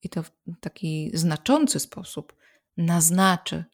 i 0.02 0.08
to 0.08 0.22
w 0.22 0.30
taki 0.60 1.10
znaczący 1.14 1.80
sposób 1.80 2.37
naznaczy 2.78 3.64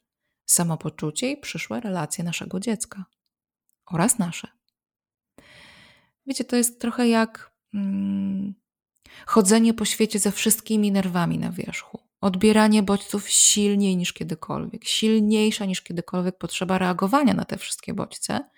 samopoczucie 0.45 1.31
i 1.31 1.37
przyszłe 1.37 1.79
relacje 1.79 2.23
naszego 2.23 2.59
dziecka 2.59 3.05
oraz 3.85 4.19
nasze. 4.19 4.47
Wiecie, 6.27 6.43
to 6.43 6.55
jest 6.55 6.81
trochę 6.81 7.07
jak 7.07 7.51
hmm, 7.71 8.55
chodzenie 9.25 9.73
po 9.73 9.85
świecie 9.85 10.19
ze 10.19 10.31
wszystkimi 10.31 10.91
nerwami 10.91 11.39
na 11.39 11.51
wierzchu. 11.51 11.99
Odbieranie 12.21 12.83
bodźców 12.83 13.29
silniej 13.29 13.97
niż 13.97 14.13
kiedykolwiek, 14.13 14.85
silniejsza 14.85 15.65
niż 15.65 15.81
kiedykolwiek 15.81 16.37
potrzeba 16.37 16.77
reagowania 16.77 17.33
na 17.33 17.45
te 17.45 17.57
wszystkie 17.57 17.93
bodźce. 17.93 18.49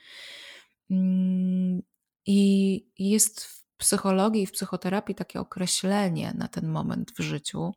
Hmm, 0.88 1.82
I 2.26 2.90
jest 3.00 3.46
w 3.46 3.66
psychologii 3.78 4.44
i 4.44 4.48
w 4.48 4.52
psychoterapii 4.52 5.16
takie 5.16 5.40
określenie 5.40 6.34
na 6.38 6.48
ten 6.48 6.68
moment 6.68 7.12
w 7.12 7.22
życiu. 7.22 7.74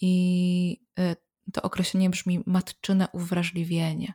I 0.00 0.82
y, 0.98 1.16
to 1.52 1.62
określenie 1.62 2.10
brzmi 2.10 2.40
matczyne 2.46 3.08
uwrażliwienie. 3.12 4.14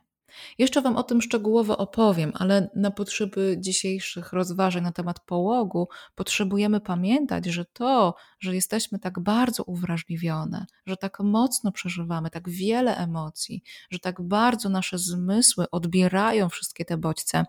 Jeszcze 0.58 0.82
Wam 0.82 0.96
o 0.96 1.02
tym 1.02 1.22
szczegółowo 1.22 1.78
opowiem, 1.78 2.32
ale 2.34 2.70
na 2.74 2.90
potrzeby 2.90 3.56
dzisiejszych 3.60 4.32
rozważań 4.32 4.82
na 4.82 4.92
temat 4.92 5.20
połogu 5.20 5.88
potrzebujemy 6.14 6.80
pamiętać, 6.80 7.46
że 7.46 7.64
to, 7.64 8.14
że 8.40 8.54
jesteśmy 8.54 8.98
tak 8.98 9.20
bardzo 9.20 9.62
uwrażliwione, 9.62 10.66
że 10.86 10.96
tak 10.96 11.20
mocno 11.20 11.72
przeżywamy 11.72 12.30
tak 12.30 12.48
wiele 12.48 12.96
emocji, 12.96 13.62
że 13.90 13.98
tak 13.98 14.22
bardzo 14.22 14.68
nasze 14.68 14.98
zmysły 14.98 15.70
odbierają 15.70 16.48
wszystkie 16.48 16.84
te 16.84 16.96
bodźce 16.96 17.44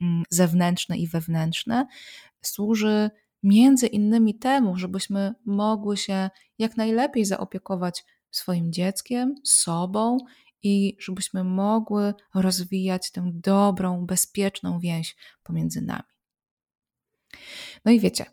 mm, 0.00 0.22
zewnętrzne 0.30 0.98
i 0.98 1.06
wewnętrzne, 1.06 1.86
służy 2.42 3.10
między 3.42 3.86
innymi 3.86 4.34
temu, 4.38 4.76
żebyśmy 4.76 5.34
mogły 5.44 5.96
się 5.96 6.30
jak 6.58 6.76
najlepiej 6.76 7.24
zaopiekować 7.24 8.04
swoim 8.30 8.72
dzieckiem, 8.72 9.34
sobą 9.44 10.18
i 10.62 10.96
żebyśmy 11.00 11.44
mogły 11.44 12.14
rozwijać 12.34 13.10
tę 13.10 13.30
dobrą, 13.34 14.06
bezpieczną 14.06 14.80
więź 14.80 15.16
pomiędzy 15.42 15.80
nami. 15.80 16.02
No 17.84 17.92
i 17.92 18.00
wiecie, 18.00 18.24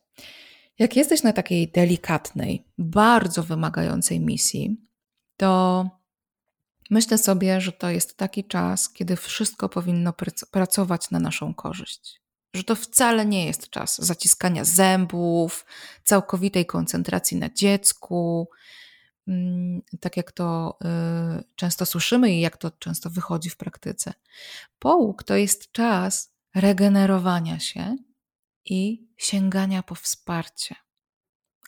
jak 0.79 0.95
jesteś 0.95 1.23
na 1.23 1.33
takiej 1.33 1.71
delikatnej, 1.71 2.67
bardzo 2.77 3.43
wymagającej 3.43 4.19
misji, 4.19 4.77
to 5.37 5.89
myślę 6.89 7.17
sobie, 7.17 7.61
że 7.61 7.71
to 7.71 7.89
jest 7.89 8.17
taki 8.17 8.43
czas, 8.43 8.89
kiedy 8.89 9.15
wszystko 9.15 9.69
powinno 9.69 10.13
pracować 10.51 11.11
na 11.11 11.19
naszą 11.19 11.53
korzyść. 11.53 12.21
Że 12.55 12.63
to 12.63 12.75
wcale 12.75 13.25
nie 13.25 13.45
jest 13.45 13.69
czas 13.69 14.01
zaciskania 14.01 14.65
zębów, 14.65 15.65
całkowitej 16.03 16.65
koncentracji 16.65 17.37
na 17.37 17.49
dziecku, 17.49 18.49
tak 19.99 20.17
jak 20.17 20.31
to 20.31 20.77
y, 21.39 21.43
często 21.55 21.85
słyszymy 21.85 22.31
i 22.33 22.39
jak 22.39 22.57
to 22.57 22.71
często 22.71 23.09
wychodzi 23.09 23.49
w 23.49 23.57
praktyce. 23.57 24.13
Połóg 24.79 25.23
to 25.23 25.35
jest 25.35 25.71
czas 25.71 26.33
regenerowania 26.55 27.59
się 27.59 27.95
i 28.65 29.09
sięgania 29.17 29.83
po 29.83 29.95
wsparcie. 29.95 30.75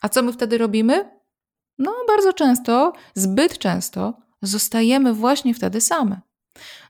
A 0.02 0.08
co 0.08 0.22
my 0.22 0.32
wtedy 0.32 0.58
robimy? 0.58 1.20
No, 1.78 1.94
bardzo 2.08 2.32
często, 2.32 2.92
zbyt 3.14 3.58
często 3.58 4.14
zostajemy 4.42 5.14
właśnie 5.14 5.54
wtedy 5.54 5.80
same. 5.80 6.20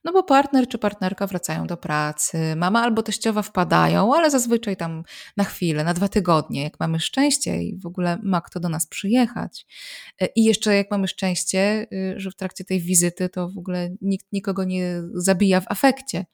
No 0.05 0.13
bo 0.13 0.23
partner 0.23 0.69
czy 0.69 0.79
partnerka 0.79 1.27
wracają 1.27 1.67
do 1.67 1.77
pracy, 1.77 2.57
mama 2.57 2.83
albo 2.83 3.03
teściowa 3.03 3.43
wpadają, 3.43 4.15
ale 4.15 4.31
zazwyczaj 4.31 4.77
tam 4.77 5.03
na 5.37 5.45
chwilę, 5.45 5.85
na 5.85 5.95
dwa 5.95 6.09
tygodnie, 6.09 6.63
jak 6.63 6.81
mamy 6.81 7.01
szczęście 7.01 7.63
i 7.63 7.79
w 7.79 7.87
ogóle 7.87 8.19
ma 8.23 8.41
kto 8.41 8.61
do 8.61 8.69
nas 8.69 8.87
przyjechać. 8.87 9.67
E, 10.21 10.27
I 10.27 10.45
jeszcze 10.45 10.77
jak 10.77 10.91
mamy 10.91 11.09
szczęście, 11.09 11.87
y, 11.93 12.15
że 12.17 12.31
w 12.31 12.37
trakcie 12.37 12.65
tej 12.65 12.81
wizyty 12.81 13.29
to 13.29 13.49
w 13.49 13.59
ogóle 13.59 13.91
nikt 14.01 14.27
nikogo 14.33 14.65
nie 14.65 15.03
zabija 15.15 15.61
w 15.61 15.65
afekcie. 15.69 16.25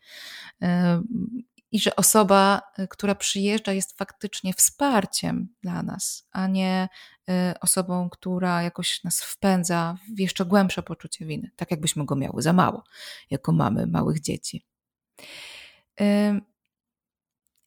I 1.75 1.81
że 1.81 1.97
osoba, 1.97 2.63
y, 2.79 2.89
która 2.89 3.15
przyjeżdża, 3.15 3.73
jest 3.73 3.99
faktycznie 3.99 4.53
wsparciem 4.53 5.49
dla 5.63 5.83
nas, 5.83 6.29
a 6.31 6.47
nie 6.47 6.89
Y, 7.31 7.61
osobą, 7.61 8.11
która 8.11 8.63
jakoś 8.63 9.05
nas 9.05 9.23
wpędza 9.23 9.99
w 10.17 10.21
jeszcze 10.21 10.45
głębsze 10.45 10.83
poczucie 10.83 11.27
winy, 11.27 11.51
tak 11.57 11.71
jakbyśmy 11.71 12.05
go 12.05 12.17
miały 12.17 12.43
za 12.43 12.53
mało, 12.53 12.85
jako 13.31 13.53
mamy 13.53 13.87
małych 13.87 14.21
dzieci. 14.21 14.67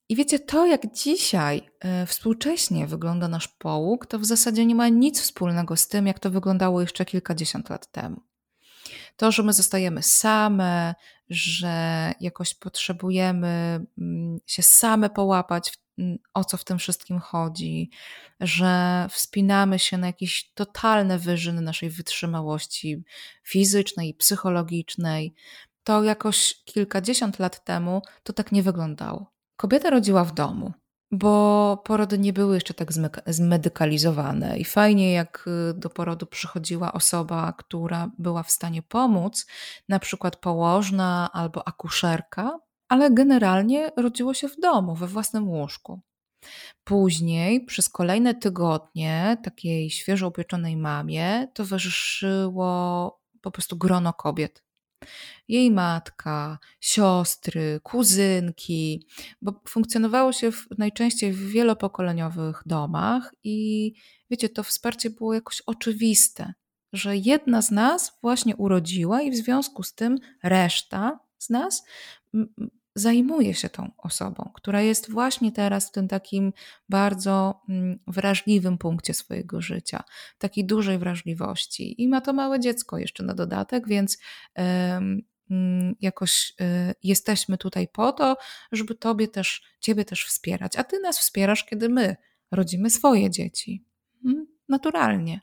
I 0.09 0.15
wiecie, 0.15 0.39
to 0.39 0.65
jak 0.65 0.93
dzisiaj 0.93 1.69
y, 2.03 2.05
współcześnie 2.05 2.87
wygląda 2.87 3.27
nasz 3.27 3.47
połóg, 3.47 4.05
to 4.05 4.19
w 4.19 4.25
zasadzie 4.25 4.65
nie 4.65 4.75
ma 4.75 4.87
nic 4.87 5.21
wspólnego 5.21 5.75
z 5.75 5.87
tym, 5.87 6.07
jak 6.07 6.19
to 6.19 6.29
wyglądało 6.31 6.81
jeszcze 6.81 7.05
kilkadziesiąt 7.05 7.69
lat 7.69 7.91
temu. 7.91 8.26
To, 9.17 9.31
że 9.31 9.43
my 9.43 9.53
zostajemy 9.53 10.03
same, 10.03 10.95
że 11.29 12.11
jakoś 12.19 12.53
potrzebujemy 12.53 13.85
mm, 13.97 14.39
się 14.45 14.63
same 14.63 15.09
połapać 15.09 15.71
w 15.71 15.87
o 16.33 16.43
co 16.43 16.57
w 16.57 16.63
tym 16.63 16.79
wszystkim 16.79 17.19
chodzi, 17.19 17.89
że 18.39 19.07
wspinamy 19.11 19.79
się 19.79 19.97
na 19.97 20.07
jakieś 20.07 20.51
totalne 20.53 21.19
wyżyny 21.19 21.61
naszej 21.61 21.89
wytrzymałości 21.89 23.03
fizycznej 23.43 24.09
i 24.09 24.13
psychologicznej, 24.13 25.33
to 25.83 26.03
jakoś 26.03 26.55
kilkadziesiąt 26.65 27.39
lat 27.39 27.63
temu 27.63 28.01
to 28.23 28.33
tak 28.33 28.51
nie 28.51 28.63
wyglądało. 28.63 29.33
Kobieta 29.55 29.89
rodziła 29.89 30.23
w 30.23 30.33
domu, 30.33 30.73
bo 31.11 31.77
porody 31.85 32.17
nie 32.17 32.33
były 32.33 32.55
jeszcze 32.55 32.73
tak 32.73 32.89
zmedykalizowane 33.25 34.59
i 34.59 34.65
fajnie, 34.65 35.11
jak 35.13 35.45
y, 35.47 35.73
do 35.73 35.89
porodu 35.89 36.25
przychodziła 36.25 36.93
osoba, 36.93 37.53
która 37.57 38.11
była 38.17 38.43
w 38.43 38.51
stanie 38.51 38.81
pomóc, 38.81 39.45
na 39.89 39.99
przykład 39.99 40.35
położna 40.35 41.29
albo 41.33 41.67
akuszerka, 41.67 42.59
ale 42.89 43.11
generalnie 43.11 43.91
rodziło 43.97 44.33
się 44.33 44.47
w 44.49 44.59
domu, 44.59 44.95
we 44.95 45.07
własnym 45.07 45.49
łóżku. 45.49 46.01
Później, 46.83 47.65
przez 47.65 47.89
kolejne 47.89 48.35
tygodnie, 48.35 49.37
takiej 49.43 49.89
świeżo 49.89 50.27
upieczonej 50.27 50.77
mamie 50.77 51.47
towarzyszyło 51.53 53.19
po 53.41 53.51
prostu 53.51 53.77
grono 53.77 54.13
kobiet. 54.13 54.66
Jej 55.47 55.71
matka, 55.71 56.59
siostry, 56.79 57.79
kuzynki, 57.83 59.07
bo 59.41 59.61
funkcjonowało 59.67 60.33
się 60.33 60.51
w, 60.51 60.67
najczęściej 60.77 61.33
w 61.33 61.49
wielopokoleniowych 61.49 62.61
domach 62.65 63.31
i 63.43 63.93
wiecie, 64.29 64.49
to 64.49 64.63
wsparcie 64.63 65.09
było 65.09 65.33
jakoś 65.33 65.61
oczywiste, 65.65 66.53
że 66.93 67.17
jedna 67.17 67.61
z 67.61 67.71
nas 67.71 68.17
właśnie 68.21 68.55
urodziła 68.55 69.21
i 69.21 69.31
w 69.31 69.35
związku 69.35 69.83
z 69.83 69.93
tym 69.93 70.17
reszta 70.43 71.19
z 71.37 71.49
nas 71.49 71.83
zajmuje 72.97 73.53
się 73.53 73.69
tą 73.69 73.91
osobą, 73.97 74.51
która 74.53 74.81
jest 74.81 75.11
właśnie 75.11 75.51
teraz 75.51 75.89
w 75.89 75.91
tym 75.91 76.07
takim 76.07 76.53
bardzo 76.89 77.61
mm, 77.69 77.99
wrażliwym 78.07 78.77
punkcie 78.77 79.13
swojego 79.13 79.61
życia, 79.61 80.03
takiej 80.37 80.65
dużej 80.65 80.97
wrażliwości. 80.97 82.01
I 82.01 82.07
ma 82.07 82.21
to 82.21 82.33
małe 82.33 82.59
dziecko 82.59 82.97
jeszcze 82.97 83.23
na 83.23 83.33
dodatek, 83.33 83.87
więc 83.87 84.17
mm, 84.55 85.95
jakoś 86.01 86.53
y, 86.61 86.93
jesteśmy 87.03 87.57
tutaj 87.57 87.87
po 87.87 88.11
to, 88.11 88.37
żeby 88.71 88.95
tobie 88.95 89.27
też, 89.27 89.63
ciebie 89.79 90.05
też 90.05 90.25
wspierać, 90.25 90.75
a 90.75 90.83
ty 90.83 90.99
nas 90.99 91.19
wspierasz, 91.19 91.65
kiedy 91.65 91.89
my 91.89 92.15
rodzimy 92.51 92.89
swoje 92.89 93.29
dzieci. 93.29 93.85
Mm, 94.25 94.47
naturalnie. 94.69 95.41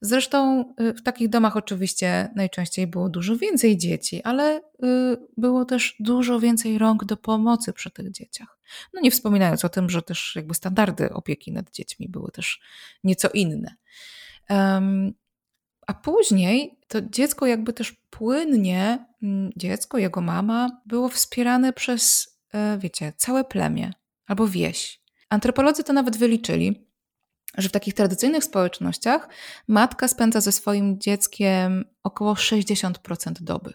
Zresztą 0.00 0.64
y, 0.80 0.92
w 0.92 1.02
takich 1.02 1.28
domach 1.28 1.56
oczywiście 1.56 2.28
najczęściej 2.34 2.86
było 2.86 3.08
dużo 3.08 3.36
więcej 3.36 3.76
dzieci, 3.76 4.22
ale 4.22 4.58
y, 4.58 4.62
było 5.36 5.64
też 5.64 5.96
dużo 6.00 6.40
więcej 6.40 6.78
rąk 6.78 7.04
do 7.04 7.16
pomocy 7.16 7.72
przy 7.72 7.90
tych 7.90 8.10
dzieciach. 8.10 8.58
No 8.94 9.00
nie 9.00 9.10
wspominając 9.10 9.64
o 9.64 9.68
tym, 9.68 9.90
że 9.90 10.02
też 10.02 10.32
jakby 10.36 10.54
standardy 10.54 11.12
opieki 11.12 11.52
nad 11.52 11.70
dziećmi 11.70 12.08
były 12.08 12.30
też 12.30 12.60
nieco 13.04 13.28
inne. 13.34 13.74
A 15.86 15.94
później 15.94 16.78
to 16.88 17.00
dziecko 17.00 17.46
jakby 17.46 17.72
też 17.72 17.92
płynnie, 18.10 19.06
mm, 19.22 19.50
dziecko, 19.56 19.98
jego 19.98 20.20
mama, 20.20 20.80
było 20.86 21.08
wspierane 21.08 21.72
przez, 21.72 22.28
e, 22.52 22.78
wiecie, 22.78 23.12
całe 23.16 23.44
plemię 23.44 23.92
albo 24.26 24.48
wieś. 24.48 25.00
Antropolodzy 25.28 25.84
to 25.84 25.92
nawet 25.92 26.16
wyliczyli, 26.16 26.85
że 27.56 27.68
w 27.68 27.72
takich 27.72 27.94
tradycyjnych 27.94 28.44
społecznościach 28.44 29.28
matka 29.68 30.08
spędza 30.08 30.40
ze 30.40 30.52
swoim 30.52 31.00
dzieckiem 31.00 31.84
około 32.02 32.34
60% 32.34 33.32
doby. 33.40 33.72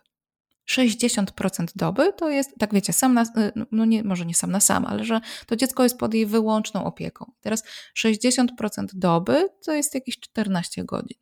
60% 0.69 1.67
doby 1.75 2.13
to 2.13 2.29
jest, 2.29 2.49
tak 2.59 2.73
wiecie, 2.73 2.93
sam 2.93 3.13
na, 3.13 3.25
no 3.71 3.85
nie, 3.85 4.03
może 4.03 4.25
nie 4.25 4.35
sam 4.35 4.51
na 4.51 4.59
sam, 4.59 4.85
ale 4.85 5.03
że 5.03 5.21
to 5.45 5.55
dziecko 5.55 5.83
jest 5.83 5.97
pod 5.97 6.13
jej 6.13 6.25
wyłączną 6.25 6.83
opieką. 6.83 7.31
Teraz 7.41 7.63
60% 7.97 8.45
doby 8.93 9.49
to 9.65 9.73
jest 9.73 9.95
jakieś 9.95 10.19
14 10.19 10.83
godzin. 10.83 11.17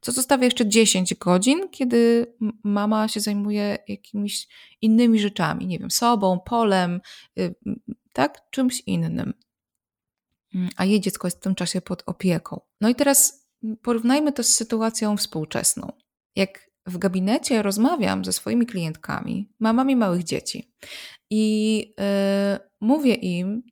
Co 0.00 0.12
zostawia 0.12 0.44
jeszcze 0.44 0.68
10 0.68 1.14
godzin, 1.14 1.68
kiedy 1.70 2.26
mama 2.62 3.08
się 3.08 3.20
zajmuje 3.20 3.78
jakimiś 3.88 4.48
innymi 4.80 5.20
rzeczami, 5.20 5.66
nie 5.66 5.78
wiem, 5.78 5.90
sobą, 5.90 6.40
polem, 6.40 7.00
y, 7.38 7.54
tak, 8.12 8.50
czymś 8.50 8.80
innym. 8.80 9.34
Mm, 10.54 10.68
a 10.76 10.84
jej 10.84 11.00
dziecko 11.00 11.26
jest 11.26 11.38
w 11.38 11.40
tym 11.40 11.54
czasie 11.54 11.80
pod 11.80 12.02
opieką. 12.06 12.60
No 12.80 12.88
i 12.88 12.94
teraz 12.94 13.48
porównajmy 13.82 14.32
to 14.32 14.42
z 14.42 14.48
sytuacją 14.48 15.16
współczesną. 15.16 15.92
Jak 16.36 16.70
w 16.86 16.98
gabinecie 16.98 17.62
rozmawiam 17.62 18.24
ze 18.24 18.32
swoimi 18.32 18.66
klientkami, 18.66 19.52
mamami 19.60 19.96
małych 19.96 20.24
dzieci, 20.24 20.74
i 21.30 21.78
yy, 21.98 22.58
mówię 22.80 23.14
im, 23.14 23.62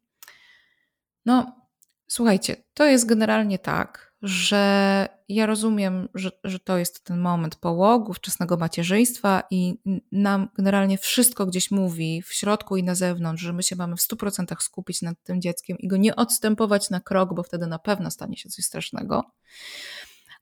no 1.27 1.67
słuchajcie, 2.11 2.57
to 2.75 2.85
jest 2.85 3.07
generalnie 3.07 3.59
tak, 3.59 4.10
że 4.23 5.09
ja 5.29 5.47
rozumiem, 5.47 6.09
że, 6.15 6.31
że 6.45 6.59
to 6.59 6.79
jest 6.79 7.05
ten 7.05 7.19
moment 7.19 7.57
połogu, 7.57 8.13
wczesnego 8.13 8.57
macierzyństwa 8.57 9.43
i 9.51 9.75
nam 10.13 10.49
generalnie 10.57 10.99
wszystko 10.99 11.47
gdzieś 11.47 11.71
mówi 11.71 12.23
w 12.23 12.33
środku 12.33 12.77
i 12.77 12.83
na 12.83 12.95
zewnątrz, 12.95 13.43
że 13.43 13.53
my 13.53 13.63
się 13.63 13.77
mamy 13.77 13.97
w 13.97 14.01
100% 14.01 14.61
skupić 14.61 15.03
nad 15.03 15.23
tym 15.23 15.41
dzieckiem 15.41 15.79
i 15.79 15.89
go 15.89 15.97
nie 15.97 16.17
odstępować 16.17 16.91
na 16.91 17.01
krok, 17.01 17.35
bo 17.35 17.43
wtedy 17.43 17.67
na 17.67 17.79
pewno 17.79 18.11
stanie 18.11 18.37
się 18.37 18.49
coś 18.49 18.65
strasznego. 18.65 19.23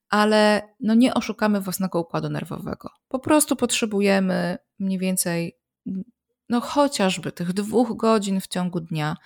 Ale 0.08 0.62
no 0.80 0.94
nie 0.94 1.14
oszukamy 1.14 1.60
własnego 1.60 2.00
układu 2.00 2.28
nerwowego. 2.28 2.90
Po 3.08 3.18
prostu 3.18 3.56
potrzebujemy 3.56 4.58
mniej 4.78 4.98
więcej 4.98 5.58
no 6.48 6.60
chociażby 6.60 7.32
tych 7.32 7.52
dwóch 7.52 7.96
godzin 7.96 8.40
w 8.40 8.46
ciągu 8.46 8.80
dnia, 8.80 9.16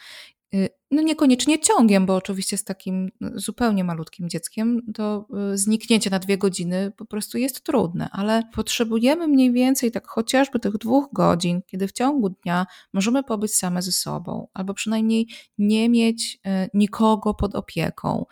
no 0.90 1.02
niekoniecznie 1.02 1.58
ciągiem, 1.58 2.06
bo 2.06 2.16
oczywiście 2.16 2.56
z 2.56 2.64
takim 2.64 3.10
no, 3.20 3.30
zupełnie 3.34 3.84
malutkim 3.84 4.28
dzieckiem 4.28 4.80
to 4.94 5.26
y, 5.52 5.58
zniknięcie 5.58 6.10
na 6.10 6.18
dwie 6.18 6.38
godziny 6.38 6.92
po 6.96 7.04
prostu 7.04 7.38
jest 7.38 7.62
trudne, 7.62 8.08
ale 8.12 8.42
potrzebujemy 8.54 9.28
mniej 9.28 9.52
więcej 9.52 9.90
tak 9.90 10.08
chociażby 10.08 10.58
tych 10.58 10.78
dwóch 10.78 11.08
godzin, 11.12 11.62
kiedy 11.66 11.88
w 11.88 11.92
ciągu 11.92 12.28
dnia 12.28 12.66
możemy 12.92 13.22
pobyć 13.22 13.54
same 13.54 13.82
ze 13.82 13.92
sobą, 13.92 14.48
albo 14.54 14.74
przynajmniej 14.74 15.26
nie 15.58 15.88
mieć 15.88 16.34
y, 16.46 16.70
nikogo 16.74 17.34
pod 17.34 17.54
opieką, 17.54 18.24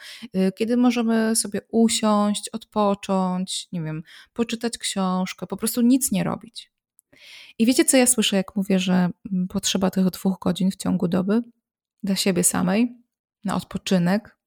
kiedy 0.56 0.76
możemy 0.76 1.36
sobie 1.36 1.60
usiąść, 1.70 2.48
odpocząć, 2.48 3.68
nie 3.72 3.82
wiem, 3.82 4.02
poczytać 4.32 4.78
książkę, 4.78 5.46
po 5.46 5.56
prostu 5.56 5.80
nic 5.80 6.12
nie 6.12 6.24
robić. 6.24 6.72
I 7.58 7.66
wiecie, 7.66 7.84
co 7.84 7.96
ja 7.96 8.06
słyszę, 8.06 8.36
jak 8.36 8.56
mówię, 8.56 8.78
że 8.78 9.10
mm, 9.32 9.48
potrzeba 9.48 9.90
tych 9.90 10.10
dwóch 10.10 10.38
godzin 10.40 10.70
w 10.70 10.76
ciągu 10.76 11.08
doby? 11.08 11.42
Dla 12.02 12.16
siebie 12.16 12.44
samej, 12.44 12.96
na 13.44 13.56
odpoczynek, 13.56 14.38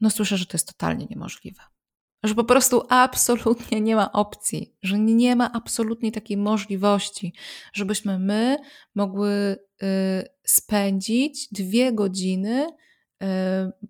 no 0.00 0.10
słyszę, 0.10 0.36
że 0.36 0.46
to 0.46 0.54
jest 0.54 0.66
totalnie 0.68 1.06
niemożliwe. 1.10 1.62
Że 2.22 2.34
po 2.34 2.44
prostu 2.44 2.82
absolutnie 2.88 3.80
nie 3.80 3.96
ma 3.96 4.12
opcji, 4.12 4.76
że 4.82 4.98
nie 4.98 5.36
ma 5.36 5.52
absolutnie 5.52 6.12
takiej 6.12 6.36
możliwości, 6.36 7.34
żebyśmy 7.72 8.18
my 8.18 8.56
mogły 8.94 9.30
y, 9.30 9.56
spędzić 10.44 11.48
dwie 11.52 11.92
godziny 11.92 12.66
y, 12.66 13.26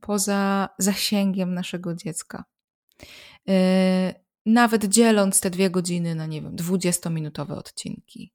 poza 0.00 0.68
zasięgiem 0.78 1.54
naszego 1.54 1.94
dziecka. 1.94 2.44
Y, 3.48 4.14
nawet 4.46 4.84
dzieląc 4.84 5.40
te 5.40 5.50
dwie 5.50 5.70
godziny 5.70 6.14
na, 6.14 6.26
nie 6.26 6.42
wiem, 6.42 6.56
20-minutowe 6.56 7.52
odcinki. 7.52 8.32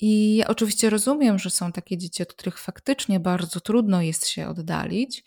I 0.00 0.36
ja 0.36 0.46
oczywiście 0.46 0.90
rozumiem, 0.90 1.38
że 1.38 1.50
są 1.50 1.72
takie 1.72 1.98
dzieci, 1.98 2.22
od 2.22 2.32
których 2.32 2.58
faktycznie 2.58 3.20
bardzo 3.20 3.60
trudno 3.60 4.02
jest 4.02 4.28
się 4.28 4.48
oddalić. 4.48 5.24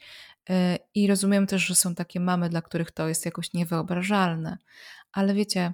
E, 0.49 0.79
I 0.95 1.07
rozumiem 1.07 1.47
też, 1.47 1.65
że 1.65 1.75
są 1.75 1.95
takie 1.95 2.19
mamy, 2.19 2.49
dla 2.49 2.61
których 2.61 2.91
to 2.91 3.07
jest 3.07 3.25
jakoś 3.25 3.53
niewyobrażalne. 3.53 4.57
Ale 5.11 5.33
wiecie, 5.33 5.73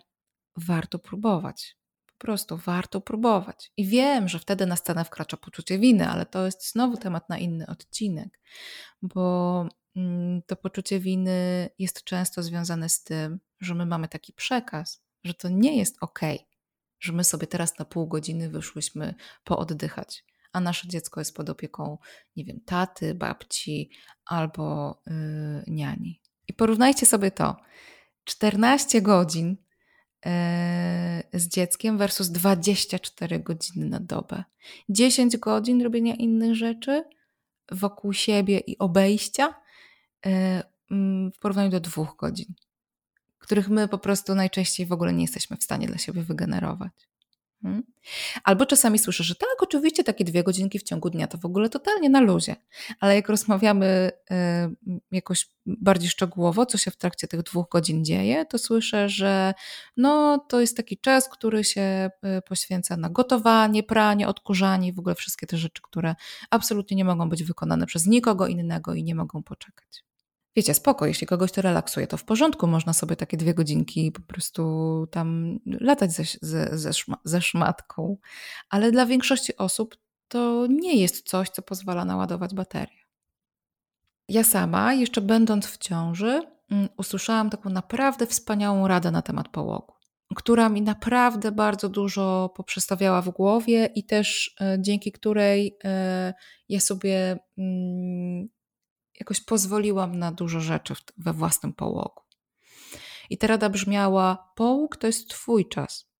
warto 0.57 0.99
próbować. 0.99 1.77
Po 2.05 2.25
prostu 2.25 2.57
warto 2.57 3.01
próbować. 3.01 3.71
I 3.77 3.85
wiem, 3.85 4.27
że 4.27 4.39
wtedy 4.39 4.65
na 4.65 4.75
scenę 4.75 5.05
wkracza 5.05 5.37
poczucie 5.37 5.79
winy, 5.79 6.09
ale 6.09 6.25
to 6.25 6.45
jest 6.45 6.71
znowu 6.71 6.97
temat 6.97 7.29
na 7.29 7.37
inny 7.37 7.67
odcinek, 7.67 8.39
bo 9.01 9.65
mm, 9.95 10.41
to 10.41 10.55
poczucie 10.55 10.99
winy 10.99 11.69
jest 11.79 12.03
często 12.03 12.43
związane 12.43 12.89
z 12.89 13.03
tym, 13.03 13.39
że 13.61 13.75
my 13.75 13.85
mamy 13.85 14.07
taki 14.07 14.33
przekaz, 14.33 15.03
że 15.23 15.33
to 15.33 15.49
nie 15.49 15.77
jest 15.77 15.97
ok, 16.01 16.19
że 17.01 17.13
my 17.13 17.23
sobie 17.23 17.47
teraz 17.47 17.79
na 17.79 17.85
pół 17.85 18.07
godziny 18.07 18.49
wyszłyśmy 18.49 19.15
pooddychać, 19.43 20.25
a 20.53 20.59
nasze 20.59 20.87
dziecko 20.87 21.21
jest 21.21 21.35
pod 21.35 21.49
opieką, 21.49 21.97
nie 22.35 22.45
wiem, 22.45 22.59
taty, 22.65 23.15
babci 23.15 23.89
albo 24.25 24.97
yy, 25.07 25.63
niani. 25.67 26.21
I 26.47 26.53
porównajcie 26.53 27.05
sobie 27.05 27.31
to. 27.31 27.55
14 28.23 29.01
godzin 29.01 29.57
E, 30.25 31.23
z 31.33 31.47
dzieckiem 31.47 31.97
versus 31.97 32.29
24 32.29 33.39
godziny 33.39 33.85
na 33.85 33.99
dobę. 33.99 34.43
10 34.89 35.37
godzin 35.37 35.81
robienia 35.81 36.15
innych 36.15 36.55
rzeczy 36.55 37.03
wokół 37.71 38.13
siebie 38.13 38.59
i 38.59 38.77
obejścia 38.77 39.55
e, 40.25 40.63
mm, 40.91 41.31
w 41.31 41.39
porównaniu 41.39 41.69
do 41.69 41.79
dwóch 41.79 42.15
godzin, 42.17 42.53
których 43.41 43.69
my 43.69 43.87
po 43.87 43.97
prostu 43.97 44.35
najczęściej 44.35 44.85
w 44.85 44.91
ogóle 44.91 45.13
nie 45.13 45.21
jesteśmy 45.21 45.57
w 45.57 45.63
stanie 45.63 45.87
dla 45.87 45.97
siebie 45.97 46.23
wygenerować. 46.23 47.11
Hmm? 47.61 47.83
Albo 48.43 48.65
czasami 48.65 48.99
słyszę, 48.99 49.23
że 49.23 49.35
tak, 49.35 49.63
oczywiście 49.63 50.03
takie 50.03 50.25
dwie 50.25 50.43
godzinki 50.43 50.79
w 50.79 50.83
ciągu 50.83 51.09
dnia 51.09 51.27
to 51.27 51.37
w 51.37 51.45
ogóle 51.45 51.69
totalnie 51.69 52.09
na 52.09 52.21
luzie, 52.21 52.55
ale 52.99 53.15
jak 53.15 53.29
rozmawiamy 53.29 54.11
y, 54.31 54.95
jakoś 55.11 55.49
bardziej 55.65 56.09
szczegółowo, 56.09 56.65
co 56.65 56.77
się 56.77 56.91
w 56.91 56.97
trakcie 56.97 57.27
tych 57.27 57.43
dwóch 57.43 57.69
godzin 57.69 58.05
dzieje, 58.05 58.45
to 58.45 58.57
słyszę, 58.57 59.09
że 59.09 59.53
no 59.97 60.37
to 60.49 60.61
jest 60.61 60.77
taki 60.77 60.97
czas, 60.97 61.29
który 61.29 61.63
się 61.63 62.09
y, 62.37 62.41
poświęca 62.41 62.97
na 62.97 63.09
gotowanie, 63.09 63.83
pranie, 63.83 64.27
odkurzanie, 64.27 64.93
w 64.93 64.99
ogóle 64.99 65.15
wszystkie 65.15 65.47
te 65.47 65.57
rzeczy, 65.57 65.81
które 65.81 66.15
absolutnie 66.49 66.97
nie 66.97 67.05
mogą 67.05 67.29
być 67.29 67.43
wykonane 67.43 67.85
przez 67.85 68.07
nikogo 68.07 68.47
innego 68.47 68.93
i 68.93 69.03
nie 69.03 69.15
mogą 69.15 69.43
poczekać. 69.43 70.10
Wiecie, 70.55 70.73
spoko, 70.73 71.05
jeśli 71.05 71.27
kogoś 71.27 71.51
to 71.51 71.61
relaksuje, 71.61 72.07
to 72.07 72.17
w 72.17 72.23
porządku, 72.23 72.67
można 72.67 72.93
sobie 72.93 73.15
takie 73.15 73.37
dwie 73.37 73.53
godzinki 73.53 74.11
po 74.11 74.21
prostu 74.21 74.63
tam 75.11 75.59
latać 75.65 76.11
ze, 76.11 76.23
ze, 76.41 76.77
ze, 76.77 76.93
szma, 76.93 77.17
ze 77.23 77.41
szmatką, 77.41 78.17
ale 78.69 78.91
dla 78.91 79.05
większości 79.05 79.57
osób 79.57 79.95
to 80.27 80.67
nie 80.69 81.01
jest 81.01 81.29
coś, 81.29 81.49
co 81.49 81.61
pozwala 81.61 82.05
naładować 82.05 82.53
baterię. 82.53 83.01
Ja 84.29 84.43
sama, 84.43 84.93
jeszcze 84.93 85.21
będąc 85.21 85.67
w 85.67 85.77
ciąży, 85.77 86.41
mm, 86.71 86.89
usłyszałam 86.97 87.49
taką 87.49 87.69
naprawdę 87.69 88.27
wspaniałą 88.27 88.87
radę 88.87 89.11
na 89.11 89.21
temat 89.21 89.47
połogu, 89.47 89.93
która 90.35 90.69
mi 90.69 90.81
naprawdę 90.81 91.51
bardzo 91.51 91.89
dużo 91.89 92.53
poprzestawiała 92.55 93.21
w 93.21 93.29
głowie 93.29 93.89
i 93.95 94.05
też 94.05 94.55
e, 94.61 94.77
dzięki 94.79 95.11
której 95.11 95.77
e, 95.83 96.33
ja 96.69 96.79
sobie 96.79 97.39
mm, 97.57 98.49
jakoś 99.21 99.41
pozwoliłam 99.41 100.19
na 100.19 100.31
dużo 100.31 100.59
rzeczy 100.59 100.93
we 101.17 101.33
własnym 101.33 101.73
połogu. 101.73 102.21
I 103.29 103.37
ta 103.37 103.47
rada 103.47 103.69
brzmiała: 103.69 104.51
Połóg 104.55 104.97
to 104.97 105.07
jest 105.07 105.29
Twój 105.29 105.67
czas. 105.67 106.11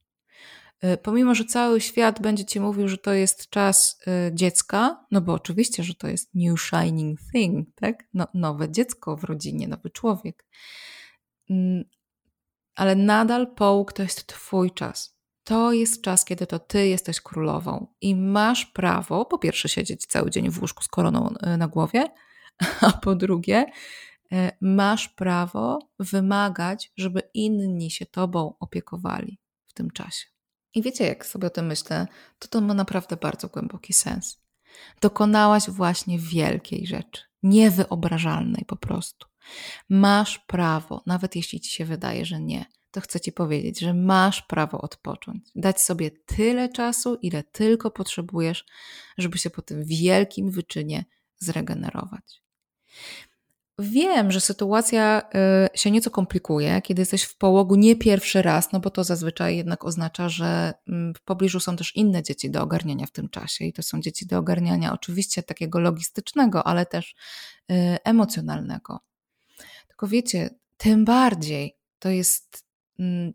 Y, 0.83 0.97
pomimo, 0.97 1.35
że 1.35 1.45
cały 1.45 1.81
świat 1.81 2.21
będzie 2.21 2.45
Ci 2.45 2.59
mówił, 2.59 2.87
że 2.87 2.97
to 2.97 3.13
jest 3.13 3.49
czas 3.49 3.99
y, 4.07 4.35
dziecka, 4.35 5.05
no 5.11 5.21
bo 5.21 5.33
oczywiście, 5.33 5.83
że 5.83 5.95
to 5.95 6.07
jest 6.07 6.29
new 6.35 6.61
shining 6.61 7.19
thing, 7.31 7.67
tak? 7.75 8.03
No, 8.13 8.27
nowe 8.33 8.71
dziecko 8.71 9.17
w 9.17 9.23
rodzinie, 9.23 9.67
nowy 9.67 9.89
człowiek. 9.89 10.45
Mm, 11.49 11.83
ale 12.75 12.95
nadal 12.95 13.53
połóg 13.53 13.93
to 13.93 14.03
jest 14.03 14.27
Twój 14.27 14.71
czas. 14.71 15.17
To 15.43 15.73
jest 15.73 16.01
czas, 16.01 16.25
kiedy 16.25 16.47
to 16.47 16.59
Ty 16.59 16.87
jesteś 16.87 17.21
królową 17.21 17.87
i 18.01 18.15
masz 18.15 18.65
prawo, 18.65 19.25
po 19.25 19.37
pierwsze, 19.37 19.69
siedzieć 19.69 20.05
cały 20.05 20.31
dzień 20.31 20.49
w 20.49 20.61
łóżku 20.61 20.83
z 20.83 20.87
koroną 20.87 21.33
y, 21.53 21.57
na 21.57 21.67
głowie, 21.67 22.05
a 22.81 22.91
po 22.91 23.15
drugie, 23.15 23.65
e, 24.31 24.51
masz 24.61 25.09
prawo 25.09 25.79
wymagać, 25.99 26.91
żeby 26.97 27.21
inni 27.33 27.91
się 27.91 28.05
tobą 28.05 28.53
opiekowali 28.59 29.39
w 29.65 29.73
tym 29.73 29.91
czasie. 29.91 30.25
I 30.73 30.81
wiecie, 30.81 31.05
jak 31.05 31.25
sobie 31.25 31.47
o 31.47 31.49
tym 31.49 31.65
myślę, 31.65 32.07
to 32.39 32.47
to 32.47 32.61
ma 32.61 32.73
naprawdę 32.73 33.17
bardzo 33.17 33.47
głęboki 33.47 33.93
sens. 33.93 34.41
Dokonałaś 35.01 35.69
właśnie 35.69 36.19
wielkiej 36.19 36.87
rzeczy, 36.87 37.21
niewyobrażalnej 37.43 38.65
po 38.67 38.75
prostu. 38.75 39.27
Masz 39.89 40.39
prawo, 40.39 41.03
nawet 41.05 41.35
jeśli 41.35 41.59
ci 41.59 41.71
się 41.71 41.85
wydaje, 41.85 42.25
że 42.25 42.39
nie, 42.39 42.65
to 42.91 43.01
chcę 43.01 43.19
ci 43.19 43.31
powiedzieć, 43.31 43.79
że 43.79 43.93
masz 43.93 44.41
prawo 44.41 44.81
odpocząć, 44.81 45.49
dać 45.55 45.81
sobie 45.81 46.11
tyle 46.11 46.69
czasu, 46.69 47.15
ile 47.21 47.43
tylko 47.43 47.91
potrzebujesz, 47.91 48.65
żeby 49.17 49.37
się 49.37 49.49
po 49.49 49.61
tym 49.61 49.85
wielkim 49.85 50.51
wyczynie 50.51 51.05
zregenerować. 51.37 52.40
Wiem, 53.79 54.31
że 54.31 54.41
sytuacja 54.41 55.21
y, 55.73 55.77
się 55.77 55.91
nieco 55.91 56.11
komplikuje, 56.11 56.81
kiedy 56.81 57.01
jesteś 57.01 57.23
w 57.23 57.37
połogu 57.37 57.75
nie 57.75 57.95
pierwszy 57.95 58.41
raz, 58.41 58.71
no 58.71 58.79
bo 58.79 58.89
to 58.89 59.03
zazwyczaj 59.03 59.57
jednak 59.57 59.85
oznacza, 59.85 60.29
że 60.29 60.73
mm, 60.87 61.13
w 61.13 61.21
pobliżu 61.21 61.59
są 61.59 61.75
też 61.75 61.95
inne 61.95 62.23
dzieci 62.23 62.51
do 62.51 62.61
ogarniania 62.61 63.05
w 63.05 63.11
tym 63.11 63.29
czasie 63.29 63.65
i 63.65 63.73
to 63.73 63.83
są 63.83 64.01
dzieci 64.01 64.25
do 64.25 64.37
ogarniania 64.37 64.93
oczywiście 64.93 65.43
takiego 65.43 65.79
logistycznego, 65.79 66.67
ale 66.67 66.85
też 66.85 67.15
y, 67.71 67.97
emocjonalnego. 68.03 68.99
Tylko 69.87 70.07
wiecie, 70.07 70.49
tym 70.77 71.05
bardziej 71.05 71.77
to 71.99 72.09
jest 72.09 72.65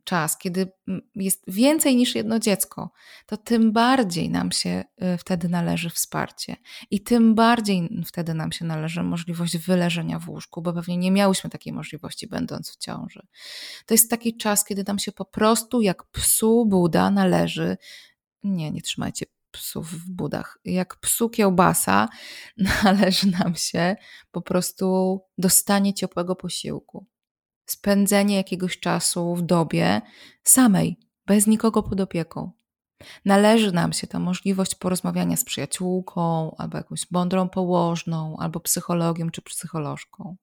czas, 0.05 0.39
kiedy 0.39 0.73
mm, 0.89 1.03
jest 1.15 1.45
więcej 1.49 1.97
niż 1.97 2.15
jedno 2.15 2.39
dziecko, 2.39 2.91
to 3.27 3.37
tym 3.37 3.73
bardziej 3.73 4.31
nam 4.31 4.53
się 4.53 4.85
y, 5.15 5.19
wtedy 5.19 5.49
należy 5.49 5.91
wsparcie 5.91 6.57
i 6.91 7.01
tym 7.01 7.35
bardziej 7.35 7.89
wtedy 8.07 8.35
nam 8.35 8.53
się 8.53 8.65
należy 8.65 9.03
możliwość 9.03 9.59
wyleżenia 9.59 10.19
w 10.19 10.29
łóżku, 10.29 10.63
bo 10.63 10.73
pewnie 10.73 10.97
nie 10.97 11.11
miałyśmy 11.11 11.51
takiej 11.51 11.73
możliwości, 11.73 12.27
będąc 12.27 12.71
w 12.71 12.77
ciąży. 12.77 13.27
To 13.87 13.95
jest 13.95 14.11
taki 14.11 14.37
czas, 14.37 14.65
kiedy 14.65 14.85
nam 14.87 14.99
się 14.99 15.13
po 15.13 15.25
prostu, 15.25 15.81
jak 15.81 16.05
psu 16.05 16.67
Buda, 16.67 17.11
należy. 17.11 17.77
Nie, 18.43 18.71
nie 18.71 18.83
trzymajcie 18.83 19.27
psów 19.51 19.91
w 19.91 20.11
budach. 20.11 20.59
Jak 20.65 20.97
psu 20.97 21.31
kiełbasa, 21.31 22.09
należy 22.85 23.31
nam 23.31 23.55
się 23.55 23.97
po 24.31 24.43
prostu 24.43 25.21
dostanie 25.39 25.95
ciepłego 25.95 26.37
posiłku 26.37 27.07
spędzenie 27.67 28.37
jakiegoś 28.37 28.81
czasu 28.81 29.35
w 29.35 29.43
dobie 29.43 30.01
samej, 30.43 30.99
bez 31.27 31.47
nikogo 31.47 31.83
pod 31.83 32.01
opieką. 32.01 32.51
Należy 33.25 33.73
nam 33.73 33.93
się 33.93 34.07
ta 34.07 34.19
możliwość 34.19 34.75
porozmawiania 34.75 35.37
z 35.37 35.45
przyjaciółką, 35.45 36.55
albo 36.59 36.77
jakąś 36.77 37.11
mądrą 37.11 37.49
położną, 37.49 38.37
albo 38.39 38.61
psychologiem 38.61 39.31
czy 39.31 39.43
psycholożką. 39.43 40.37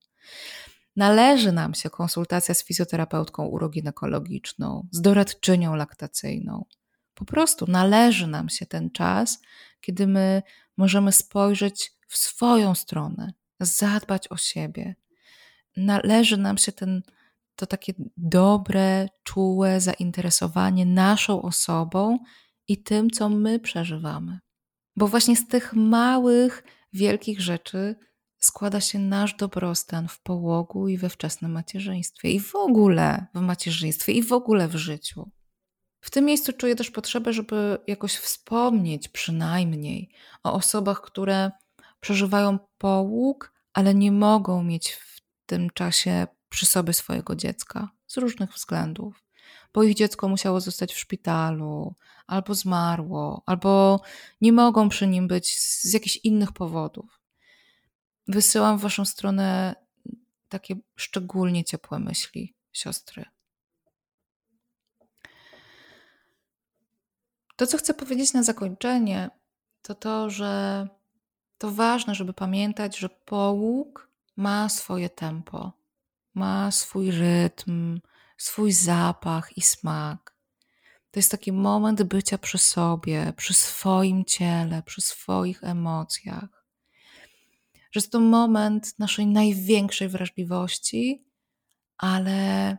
Należy 0.95 1.51
nam 1.51 1.73
się 1.73 1.89
konsultacja 1.89 2.55
z 2.55 2.63
fizjoterapeutką 2.63 3.45
uroginekologiczną, 3.45 4.87
z 4.91 5.01
doradczynią 5.01 5.75
laktacyjną. 5.75 6.65
Po 7.13 7.25
prostu 7.25 7.65
należy 7.67 8.27
nam 8.27 8.49
się 8.49 8.65
ten 8.65 8.91
czas, 8.91 9.41
kiedy 9.81 10.07
my 10.07 10.43
możemy 10.77 11.11
spojrzeć 11.11 11.93
w 12.07 12.17
swoją 12.17 12.75
stronę, 12.75 13.33
zadbać 13.59 14.27
o 14.27 14.37
siebie, 14.37 14.95
należy 15.77 16.37
nam 16.37 16.57
się 16.57 16.71
ten, 16.71 17.01
to 17.55 17.65
takie 17.65 17.93
dobre, 18.17 19.07
czułe 19.23 19.81
zainteresowanie 19.81 20.85
naszą 20.85 21.41
osobą 21.41 22.19
i 22.67 22.83
tym, 22.83 23.09
co 23.09 23.29
my 23.29 23.59
przeżywamy. 23.59 24.39
Bo 24.95 25.07
właśnie 25.07 25.35
z 25.35 25.47
tych 25.47 25.73
małych, 25.73 26.63
wielkich 26.93 27.41
rzeczy 27.41 27.95
składa 28.39 28.81
się 28.81 28.99
nasz 28.99 29.33
dobrostan 29.35 30.07
w 30.07 30.21
połogu 30.21 30.87
i 30.87 30.97
we 30.97 31.09
wczesnym 31.09 31.51
macierzyństwie, 31.51 32.31
i 32.31 32.39
w 32.39 32.55
ogóle 32.55 33.25
w 33.33 33.41
macierzyństwie, 33.41 34.13
i 34.13 34.23
w 34.23 34.33
ogóle 34.33 34.67
w 34.67 34.75
życiu. 34.75 35.31
W 36.01 36.11
tym 36.11 36.25
miejscu 36.25 36.53
czuję 36.53 36.75
też 36.75 36.91
potrzebę, 36.91 37.33
żeby 37.33 37.77
jakoś 37.87 38.15
wspomnieć 38.15 39.07
przynajmniej 39.07 40.09
o 40.43 40.53
osobach, 40.53 41.01
które 41.01 41.51
przeżywają 41.99 42.59
połóg, 42.77 43.53
ale 43.73 43.95
nie 43.95 44.11
mogą 44.11 44.63
mieć 44.63 44.93
tym 45.53 45.69
czasie 45.69 46.27
przy 46.49 46.65
sobie 46.65 46.93
swojego 46.93 47.35
dziecka 47.35 47.89
z 48.07 48.17
różnych 48.17 48.53
względów, 48.53 49.23
bo 49.73 49.83
ich 49.83 49.95
dziecko 49.95 50.27
musiało 50.27 50.61
zostać 50.61 50.93
w 50.93 50.99
szpitalu, 50.99 51.95
albo 52.27 52.55
zmarło, 52.55 53.43
albo 53.45 54.01
nie 54.41 54.53
mogą 54.53 54.89
przy 54.89 55.07
nim 55.07 55.27
być 55.27 55.59
z 55.59 55.93
jakichś 55.93 56.17
innych 56.17 56.51
powodów. 56.51 57.19
Wysyłam 58.27 58.77
w 58.77 58.81
Waszą 58.81 59.05
stronę 59.05 59.75
takie 60.49 60.75
szczególnie 60.95 61.63
ciepłe 61.63 61.99
myśli, 61.99 62.55
siostry. 62.71 63.25
To, 67.55 67.67
co 67.67 67.77
chcę 67.77 67.93
powiedzieć 67.93 68.33
na 68.33 68.43
zakończenie, 68.43 69.29
to 69.81 69.95
to, 69.95 70.29
że 70.29 70.87
to 71.57 71.71
ważne, 71.71 72.15
żeby 72.15 72.33
pamiętać, 72.33 72.97
że 72.97 73.09
połóg 73.09 74.12
ma 74.35 74.69
swoje 74.69 75.09
tempo, 75.09 75.71
ma 76.33 76.71
swój 76.71 77.11
rytm, 77.11 77.99
swój 78.37 78.71
zapach 78.71 79.57
i 79.57 79.61
smak. 79.61 80.33
To 81.11 81.19
jest 81.19 81.31
taki 81.31 81.51
moment 81.51 82.03
bycia 82.03 82.37
przy 82.37 82.57
sobie, 82.57 83.33
przy 83.37 83.53
swoim 83.53 84.25
ciele, 84.25 84.83
przy 84.83 85.01
swoich 85.01 85.63
emocjach. 85.63 86.65
Że 87.73 87.99
jest 87.99 88.11
to 88.11 88.19
moment 88.19 88.99
naszej 88.99 89.27
największej 89.27 90.09
wrażliwości, 90.09 91.25
ale 91.97 92.77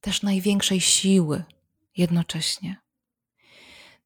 też 0.00 0.22
największej 0.22 0.80
siły 0.80 1.44
jednocześnie. 1.96 2.80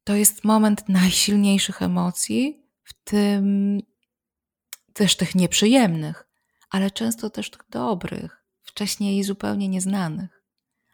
To 0.05 0.15
jest 0.15 0.45
moment 0.45 0.89
najsilniejszych 0.89 1.83
emocji, 1.83 2.63
w 2.85 2.93
tym 3.05 3.79
też 4.95 5.17
tych 5.17 5.35
nieprzyjemnych, 5.35 6.29
ale 6.71 6.91
często 6.91 7.31
też 7.31 7.51
tych 7.51 7.63
dobrych, 7.71 8.45
wcześniej 8.63 9.25
zupełnie 9.25 9.69
nieznanych, 9.69 10.43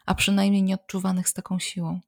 a 0.05 0.15
przynajmniej 0.15 0.63
nieodczuwanych 0.63 1.29
z 1.29 1.33
taką 1.33 1.59
siłą. 1.59 1.99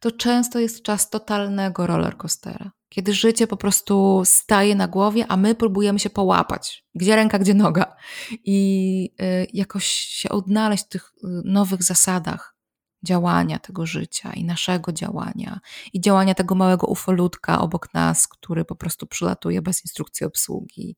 To 0.00 0.10
często 0.10 0.58
jest 0.58 0.82
czas 0.82 1.10
totalnego 1.10 1.86
rollercoastera, 1.86 2.72
kiedy 2.88 3.14
życie 3.14 3.46
po 3.46 3.56
prostu 3.56 4.22
staje 4.24 4.74
na 4.74 4.88
głowie, 4.88 5.26
a 5.28 5.36
my 5.36 5.54
próbujemy 5.54 5.98
się 5.98 6.10
połapać, 6.10 6.84
gdzie 6.94 7.16
ręka, 7.16 7.38
gdzie 7.38 7.54
noga, 7.54 7.96
i 8.44 9.10
y, 9.22 9.46
jakoś 9.52 9.84
się 9.86 10.28
odnaleźć 10.28 10.84
w 10.84 10.88
tych 10.88 11.12
y, 11.16 11.26
nowych 11.44 11.82
zasadach, 11.82 12.56
działania 13.02 13.58
tego 13.58 13.86
życia 13.86 14.32
i 14.32 14.44
naszego 14.44 14.92
działania 14.92 15.60
i 15.92 16.00
działania 16.00 16.34
tego 16.34 16.54
małego 16.54 16.86
ufolutka 16.86 17.60
obok 17.60 17.94
nas, 17.94 18.28
który 18.28 18.64
po 18.64 18.76
prostu 18.76 19.06
przylatuje 19.06 19.62
bez 19.62 19.84
instrukcji 19.84 20.26
obsługi 20.26 20.96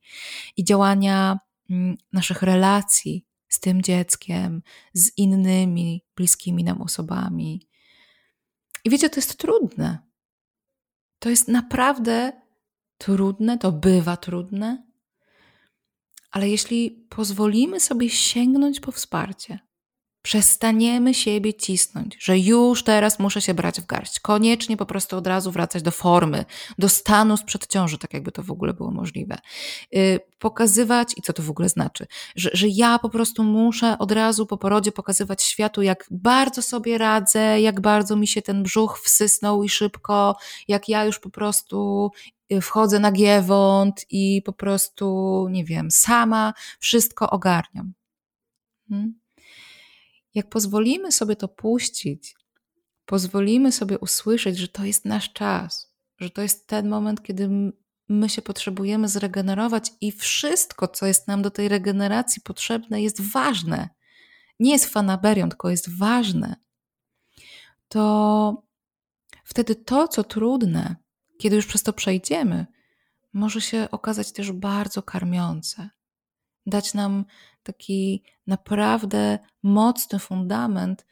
i 0.57 0.64
działania 0.64 1.38
mm, 1.70 1.96
naszych 2.12 2.42
relacji 2.42 3.24
z 3.48 3.61
tym 3.61 3.82
dzieckiem, 3.82 4.62
z 4.94 5.18
innymi 5.18 6.05
bliskimi 6.16 6.64
nam 6.64 6.82
osobami. 6.82 7.68
I 8.84 8.90
wiecie, 8.90 9.11
to 9.11 9.16
jest 9.16 9.38
trudne. 9.38 9.98
To 11.18 11.30
jest 11.30 11.48
naprawdę 11.48 12.32
trudne, 12.98 13.59
to 13.59 13.72
bywa 13.72 14.16
trudne, 14.16 14.86
ale 16.30 16.48
jeśli 16.48 17.07
pozwolimy 17.09 17.80
sobie 17.80 18.11
sięgnąć 18.11 18.80
po 18.80 18.92
wsparcie, 18.92 19.59
Przestaniemy 20.22 21.14
siebie 21.14 21.54
cisnąć, 21.54 22.16
że 22.20 22.38
już 22.38 22.84
teraz 22.84 23.18
muszę 23.18 23.40
się 23.40 23.54
brać 23.54 23.80
w 23.80 23.86
garść. 23.86 24.20
Koniecznie 24.20 24.76
po 24.76 24.86
prostu 24.86 25.16
od 25.16 25.26
razu 25.26 25.50
wracać 25.50 25.82
do 25.82 25.90
formy, 25.90 26.44
do 26.78 26.88
stanu 26.88 27.36
sprzed 27.36 27.66
ciąży, 27.66 27.98
tak 27.98 28.14
jakby 28.14 28.32
to 28.32 28.42
w 28.42 28.50
ogóle 28.50 28.74
było 28.74 28.90
możliwe. 28.90 29.38
Yy, 29.92 30.20
pokazywać, 30.38 31.14
i 31.16 31.22
co 31.22 31.32
to 31.32 31.42
w 31.42 31.50
ogóle 31.50 31.68
znaczy, 31.68 32.06
że, 32.36 32.50
że 32.52 32.68
ja 32.68 32.98
po 32.98 33.08
prostu 33.08 33.44
muszę 33.44 33.98
od 33.98 34.12
razu 34.12 34.46
po 34.46 34.56
porodzie 34.56 34.92
pokazywać 34.92 35.42
światu, 35.42 35.82
jak 35.82 36.06
bardzo 36.10 36.62
sobie 36.62 36.98
radzę, 36.98 37.60
jak 37.60 37.80
bardzo 37.80 38.16
mi 38.16 38.26
się 38.26 38.42
ten 38.42 38.62
brzuch 38.62 39.00
wsysnął 39.00 39.62
i 39.62 39.68
szybko, 39.68 40.36
jak 40.68 40.88
ja 40.88 41.04
już 41.04 41.18
po 41.18 41.30
prostu 41.30 42.10
y, 42.52 42.60
wchodzę 42.60 42.98
na 42.98 43.12
giewont 43.12 44.06
i 44.10 44.42
po 44.44 44.52
prostu, 44.52 45.46
nie 45.50 45.64
wiem, 45.64 45.90
sama 45.90 46.52
wszystko 46.78 47.30
ogarniam. 47.30 47.92
Hmm? 48.88 49.21
Jak 50.34 50.48
pozwolimy 50.48 51.12
sobie 51.12 51.36
to 51.36 51.48
puścić, 51.48 52.34
pozwolimy 53.06 53.72
sobie 53.72 53.98
usłyszeć, 53.98 54.58
że 54.58 54.68
to 54.68 54.84
jest 54.84 55.04
nasz 55.04 55.32
czas, 55.32 55.92
że 56.18 56.30
to 56.30 56.42
jest 56.42 56.66
ten 56.66 56.88
moment, 56.88 57.22
kiedy 57.22 57.72
my 58.08 58.28
się 58.28 58.42
potrzebujemy 58.42 59.08
zregenerować 59.08 59.90
i 60.00 60.12
wszystko, 60.12 60.88
co 60.88 61.06
jest 61.06 61.28
nam 61.28 61.42
do 61.42 61.50
tej 61.50 61.68
regeneracji 61.68 62.42
potrzebne, 62.42 63.02
jest 63.02 63.20
ważne. 63.20 63.88
Nie 64.60 64.72
jest 64.72 64.86
fanaberią, 64.86 65.48
tylko 65.48 65.70
jest 65.70 65.98
ważne. 65.98 66.56
To 67.88 68.62
wtedy 69.44 69.74
to, 69.74 70.08
co 70.08 70.24
trudne, 70.24 70.96
kiedy 71.38 71.56
już 71.56 71.66
przez 71.66 71.82
to 71.82 71.92
przejdziemy, 71.92 72.66
może 73.32 73.60
się 73.60 73.88
okazać 73.90 74.32
też 74.32 74.52
bardzo 74.52 75.02
karmiące 75.02 75.90
dać 76.66 76.94
nam 76.94 77.24
taki 77.62 78.22
naprawdę 78.46 79.38
mocny 79.62 80.18
fundament 80.18 81.06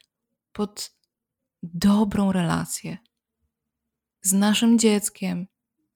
pod 0.52 0.92
dobrą 1.62 2.32
relację 2.32 2.98
z 4.22 4.32
naszym 4.32 4.78
dzieckiem, 4.78 5.46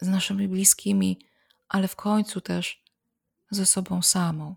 z 0.00 0.08
naszymi 0.08 0.48
bliskimi, 0.48 1.18
ale 1.68 1.88
w 1.88 1.96
końcu 1.96 2.40
też 2.40 2.84
ze 3.50 3.66
sobą 3.66 4.02
samą. 4.02 4.56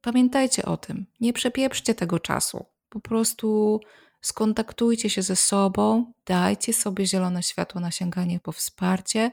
Pamiętajcie 0.00 0.64
o 0.64 0.76
tym, 0.76 1.06
nie 1.20 1.32
przepieprzcie 1.32 1.94
tego 1.94 2.18
czasu. 2.18 2.64
Po 2.88 3.00
prostu 3.00 3.80
skontaktujcie 4.20 5.10
się 5.10 5.22
ze 5.22 5.36
sobą, 5.36 6.12
dajcie 6.26 6.72
sobie 6.72 7.06
zielone 7.06 7.42
światło 7.42 7.80
na 7.80 7.90
sięganie 7.90 8.40
po 8.40 8.52
wsparcie 8.52 9.32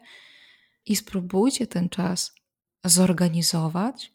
i 0.86 0.96
spróbujcie 0.96 1.68
ten 1.68 1.90
czas 1.90 2.36
zorganizować 2.84 4.14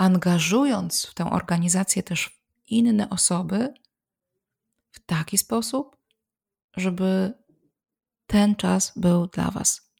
angażując 0.00 1.06
w 1.06 1.14
tę 1.14 1.30
organizację 1.30 2.02
też 2.02 2.42
inne 2.66 3.10
osoby 3.10 3.74
w 4.90 5.00
taki 5.06 5.38
sposób, 5.38 5.96
żeby 6.76 7.34
ten 8.26 8.56
czas 8.56 8.92
był 8.96 9.26
dla 9.26 9.50
Was 9.50 9.92